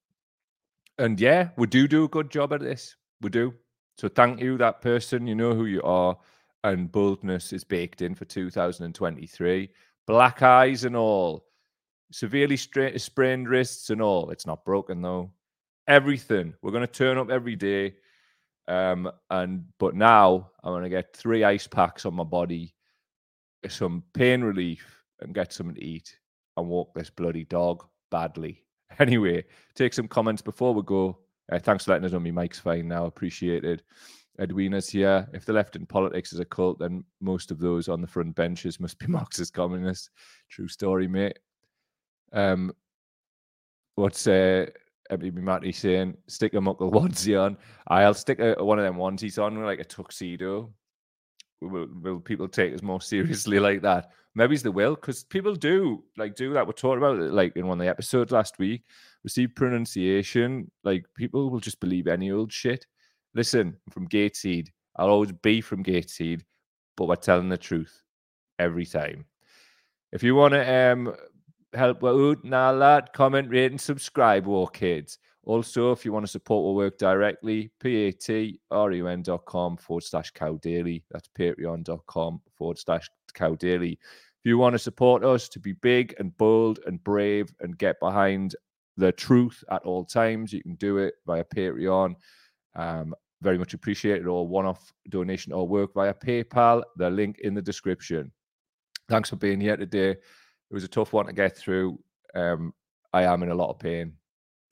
and 0.97 1.19
yeah, 1.19 1.49
we 1.57 1.67
do 1.67 1.87
do 1.87 2.03
a 2.03 2.09
good 2.09 2.29
job 2.29 2.51
at 2.51 2.59
this. 2.59 2.95
We 3.21 3.29
do. 3.29 3.53
So 3.97 4.09
thank 4.09 4.41
you, 4.41 4.57
that 4.57 4.81
person. 4.81 5.25
You 5.25 5.35
know 5.35 5.53
who 5.53 5.65
you 5.65 5.81
are. 5.83 6.17
And 6.63 6.91
boldness 6.91 7.53
is 7.53 7.63
baked 7.63 8.01
in 8.01 8.13
for 8.13 8.25
2023. 8.25 9.69
Black 10.05 10.41
eyes 10.41 10.83
and 10.83 10.97
all. 10.97 11.45
Severely 12.11 12.57
stra- 12.57 12.99
sprained 12.99 13.47
wrists 13.47 13.89
and 13.89 14.01
all. 14.01 14.31
It's 14.31 14.45
not 14.45 14.65
broken 14.65 15.01
though. 15.01 15.31
Everything. 15.87 16.55
We're 16.61 16.71
going 16.71 16.85
to 16.85 16.91
turn 16.91 17.17
up 17.17 17.29
every 17.29 17.55
day. 17.55 17.95
Um, 18.67 19.09
and 19.29 19.65
but 19.79 19.95
now 19.95 20.51
I'm 20.63 20.73
gonna 20.73 20.89
get 20.89 21.15
three 21.15 21.43
ice 21.43 21.67
packs 21.67 22.05
on 22.05 22.13
my 22.13 22.23
body, 22.23 22.73
some 23.67 24.03
pain 24.13 24.41
relief, 24.41 25.03
and 25.21 25.33
get 25.33 25.53
something 25.53 25.75
to 25.75 25.83
eat 25.83 26.17
and 26.57 26.67
walk 26.67 26.93
this 26.93 27.09
bloody 27.09 27.45
dog 27.45 27.85
badly. 28.11 28.63
Anyway, 28.99 29.43
take 29.75 29.93
some 29.93 30.07
comments 30.07 30.41
before 30.41 30.73
we 30.73 30.81
go. 30.81 31.19
Uh, 31.51 31.59
thanks 31.59 31.83
for 31.85 31.91
letting 31.91 32.05
us 32.05 32.13
know 32.13 32.19
my 32.19 32.31
mic's 32.31 32.57
fine 32.57 32.87
now. 32.87 33.05
Appreciated. 33.05 33.83
Edwina's 34.39 34.89
here. 34.89 35.27
If 35.33 35.45
the 35.45 35.53
left 35.53 35.75
in 35.75 35.85
politics 35.85 36.33
is 36.33 36.39
a 36.39 36.45
cult, 36.45 36.79
then 36.79 37.03
most 37.21 37.51
of 37.51 37.59
those 37.59 37.89
on 37.89 38.01
the 38.01 38.07
front 38.07 38.35
benches 38.35 38.79
must 38.79 38.97
be 38.97 39.07
Marxist 39.07 39.53
communists. 39.53 40.09
True 40.49 40.67
story, 40.67 41.07
mate. 41.07 41.37
Um, 42.33 42.73
what's 43.95 44.25
uh, 44.25 44.67
Emily 45.09 45.31
Matty 45.31 45.71
saying? 45.71 46.17
Stick 46.27 46.53
a 46.53 46.61
muckle 46.61 46.91
onesie 46.91 47.41
on. 47.41 47.57
I'll 47.87 48.13
stick 48.13 48.39
a, 48.39 48.55
one 48.63 48.79
of 48.79 48.85
them 48.85 48.97
onesies 48.97 49.41
on 49.41 49.61
like 49.63 49.79
a 49.79 49.83
tuxedo. 49.83 50.71
Will, 51.61 51.87
will 52.01 52.19
people 52.19 52.47
take 52.47 52.73
us 52.73 52.81
more 52.81 53.01
seriously 53.13 53.59
like 53.59 53.81
that? 53.81 54.11
Maybe 54.35 54.55
they 54.57 54.69
will, 54.69 54.93
because 54.93 55.23
people 55.23 55.55
do 55.55 56.03
like 56.15 56.35
do 56.35 56.53
that. 56.53 56.67
We're 56.67 56.73
talking 56.73 56.99
about 56.99 57.19
it 57.19 57.33
like 57.33 57.55
in 57.55 57.65
one 57.65 57.79
of 57.79 57.85
the 57.85 57.89
episodes 57.89 58.31
last 58.31 58.59
week. 58.59 58.83
Receive 59.23 59.55
pronunciation. 59.55 60.69
Like 60.83 61.05
people 61.15 61.49
will 61.49 61.59
just 61.59 61.79
believe 61.79 62.07
any 62.07 62.31
old 62.31 62.53
shit. 62.53 62.85
Listen, 63.33 63.75
I'm 63.87 63.91
from 63.91 64.05
Gateshead. 64.05 64.69
I'll 64.95 65.09
always 65.09 65.31
be 65.31 65.61
from 65.61 65.81
Gateshead, 65.81 66.43
but 66.95 67.07
we're 67.07 67.15
telling 67.15 67.49
the 67.49 67.57
truth 67.57 68.01
every 68.59 68.85
time. 68.85 69.25
If 70.11 70.23
you 70.23 70.35
want 70.35 70.53
to 70.53 70.91
um, 70.91 71.15
help 71.73 72.03
out 72.03 72.43
all 72.53 72.79
that, 72.79 73.13
comment, 73.13 73.49
rate, 73.49 73.71
and 73.71 73.81
subscribe, 73.81 74.45
war 74.45 74.67
kids. 74.67 75.17
Also, 75.43 75.91
if 75.93 76.03
you 76.03 76.11
want 76.11 76.25
to 76.25 76.31
support 76.31 76.67
our 76.67 76.73
work 76.73 76.97
directly, 76.97 77.71
patreon.com 77.81 79.77
forward 79.77 80.03
slash 80.03 80.31
cow 80.31 80.57
daily. 80.61 81.05
That's 81.09 81.29
patreon.com 81.39 82.41
forward 82.57 82.77
slash 82.77 83.09
cow 83.33 83.55
daily. 83.55 83.93
If 83.93 84.45
you 84.49 84.57
want 84.57 84.73
to 84.73 84.79
support 84.79 85.23
us 85.23 85.47
to 85.49 85.59
be 85.59 85.71
big 85.73 86.15
and 86.19 86.35
bold 86.37 86.79
and 86.85 87.01
brave 87.03 87.53
and 87.61 87.77
get 87.77 87.97
behind 88.01 88.55
the 88.97 89.13
truth 89.13 89.63
at 89.71 89.83
all 89.83 90.03
times, 90.03 90.51
you 90.51 90.61
can 90.61 90.75
do 90.75 90.97
it 90.97 91.13
via 91.25 91.45
Patreon. 91.45 92.15
Um, 92.75 93.15
very 93.41 93.57
much 93.57 93.73
appreciated 93.73 94.27
or 94.27 94.47
one-off 94.47 94.91
donation 95.09 95.53
or 95.53 95.67
work 95.67 95.93
via 95.93 96.13
PayPal. 96.13 96.83
The 96.97 97.09
link 97.09 97.39
in 97.39 97.53
the 97.53 97.61
description. 97.61 98.31
Thanks 99.07 99.29
for 99.29 99.37
being 99.37 99.61
here 99.61 99.77
today. 99.77 100.17
It 100.69 100.73
was 100.73 100.83
a 100.83 100.89
tough 100.89 101.13
one 101.13 101.27
to 101.27 101.33
get 101.33 101.57
through. 101.57 101.99
Um, 102.35 102.73
I 103.13 103.23
am 103.23 103.43
in 103.43 103.49
a 103.49 103.55
lot 103.55 103.69
of 103.69 103.79
pain, 103.79 104.13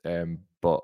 um, 0.04 0.40
but 0.62 0.82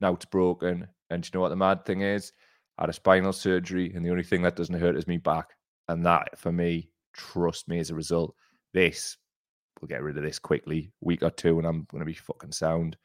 now 0.00 0.14
it's 0.14 0.26
broken. 0.26 0.86
And 1.08 1.24
you 1.24 1.30
know 1.34 1.40
what 1.40 1.48
the 1.48 1.56
mad 1.56 1.84
thing 1.84 2.02
is? 2.02 2.32
I 2.78 2.82
had 2.82 2.90
a 2.90 2.94
spinal 2.94 3.32
surgery, 3.32 3.92
and 3.94 4.04
the 4.04 4.10
only 4.10 4.22
thing 4.22 4.42
that 4.42 4.56
doesn't 4.56 4.78
hurt 4.78 4.96
is 4.96 5.06
me 5.06 5.16
back. 5.16 5.48
And 5.88 6.04
that, 6.06 6.38
for 6.38 6.52
me, 6.52 6.90
trust 7.12 7.68
me, 7.68 7.78
as 7.78 7.90
a 7.90 7.94
result, 7.94 8.34
this 8.72 9.16
we'll 9.80 9.88
get 9.88 10.02
rid 10.02 10.16
of 10.16 10.22
this 10.22 10.38
quickly, 10.38 10.92
week 11.00 11.22
or 11.22 11.30
two, 11.30 11.58
and 11.58 11.66
I'm 11.66 11.86
going 11.90 12.00
to 12.00 12.06
be 12.06 12.14
fucking 12.14 12.52
sound. 12.52 12.96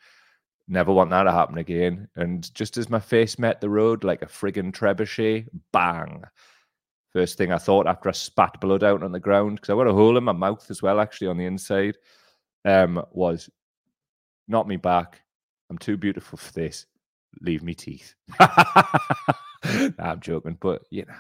Never 0.68 0.92
want 0.92 1.10
that 1.12 1.24
to 1.24 1.32
happen 1.32 1.58
again. 1.58 2.08
And 2.16 2.54
just 2.54 2.78
as 2.78 2.90
my 2.90 3.00
face 3.00 3.38
met 3.38 3.62
the 3.62 3.70
road 3.70 4.04
like 4.04 4.22
a 4.22 4.28
friggin' 4.28 4.74
trebuchet, 4.74 5.48
bang. 5.72 6.24
First 7.16 7.38
thing 7.38 7.54
I 7.54 7.58
thought 7.58 7.88
after 7.88 8.10
I 8.10 8.12
spat 8.12 8.60
blood 8.60 8.84
out 8.84 9.02
on 9.02 9.14
the 9.14 9.22
ground, 9.22 9.56
because 9.56 9.70
I 9.70 9.78
got 9.78 9.88
a 9.88 9.94
hole 9.94 10.18
in 10.18 10.26
my 10.26 10.34
mouth 10.34 10.70
as 10.70 10.82
well, 10.82 11.00
actually, 11.00 11.28
on 11.28 11.38
the 11.38 11.46
inside, 11.46 11.96
um, 12.66 13.02
was 13.12 13.50
not 14.50 14.68
me 14.68 14.76
back. 14.76 15.22
I'm 15.70 15.78
too 15.78 15.96
beautiful 15.96 16.38
for 16.38 16.52
this. 16.52 16.86
Leave 17.40 17.64
me 17.64 17.74
teeth. 17.74 18.16
nah, 18.42 18.50
I'm 19.98 20.20
joking, 20.20 20.58
but 20.60 20.82
you 20.92 21.06
know, 21.06 21.14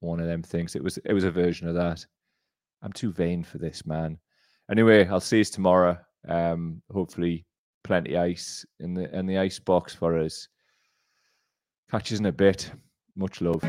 one 0.00 0.20
of 0.20 0.26
them 0.26 0.42
things. 0.42 0.74
It 0.74 0.82
was 0.82 0.96
it 1.04 1.12
was 1.12 1.24
a 1.24 1.30
version 1.30 1.68
of 1.68 1.74
that. 1.74 2.06
I'm 2.80 2.94
too 2.94 3.12
vain 3.12 3.44
for 3.44 3.58
this, 3.58 3.84
man. 3.84 4.16
Anyway, 4.70 5.06
I'll 5.06 5.20
see 5.20 5.38
you 5.38 5.44
tomorrow. 5.44 5.98
Um, 6.26 6.80
hopefully 6.90 7.44
plenty 7.84 8.16
ice 8.16 8.64
in 8.80 8.94
the 8.94 9.14
in 9.14 9.26
the 9.26 9.36
ice 9.36 9.58
box 9.58 9.94
for 9.94 10.18
us. 10.18 10.48
Catches 11.90 12.20
in 12.20 12.26
a 12.26 12.32
bit. 12.32 12.72
Much 13.16 13.42
love. 13.42 13.62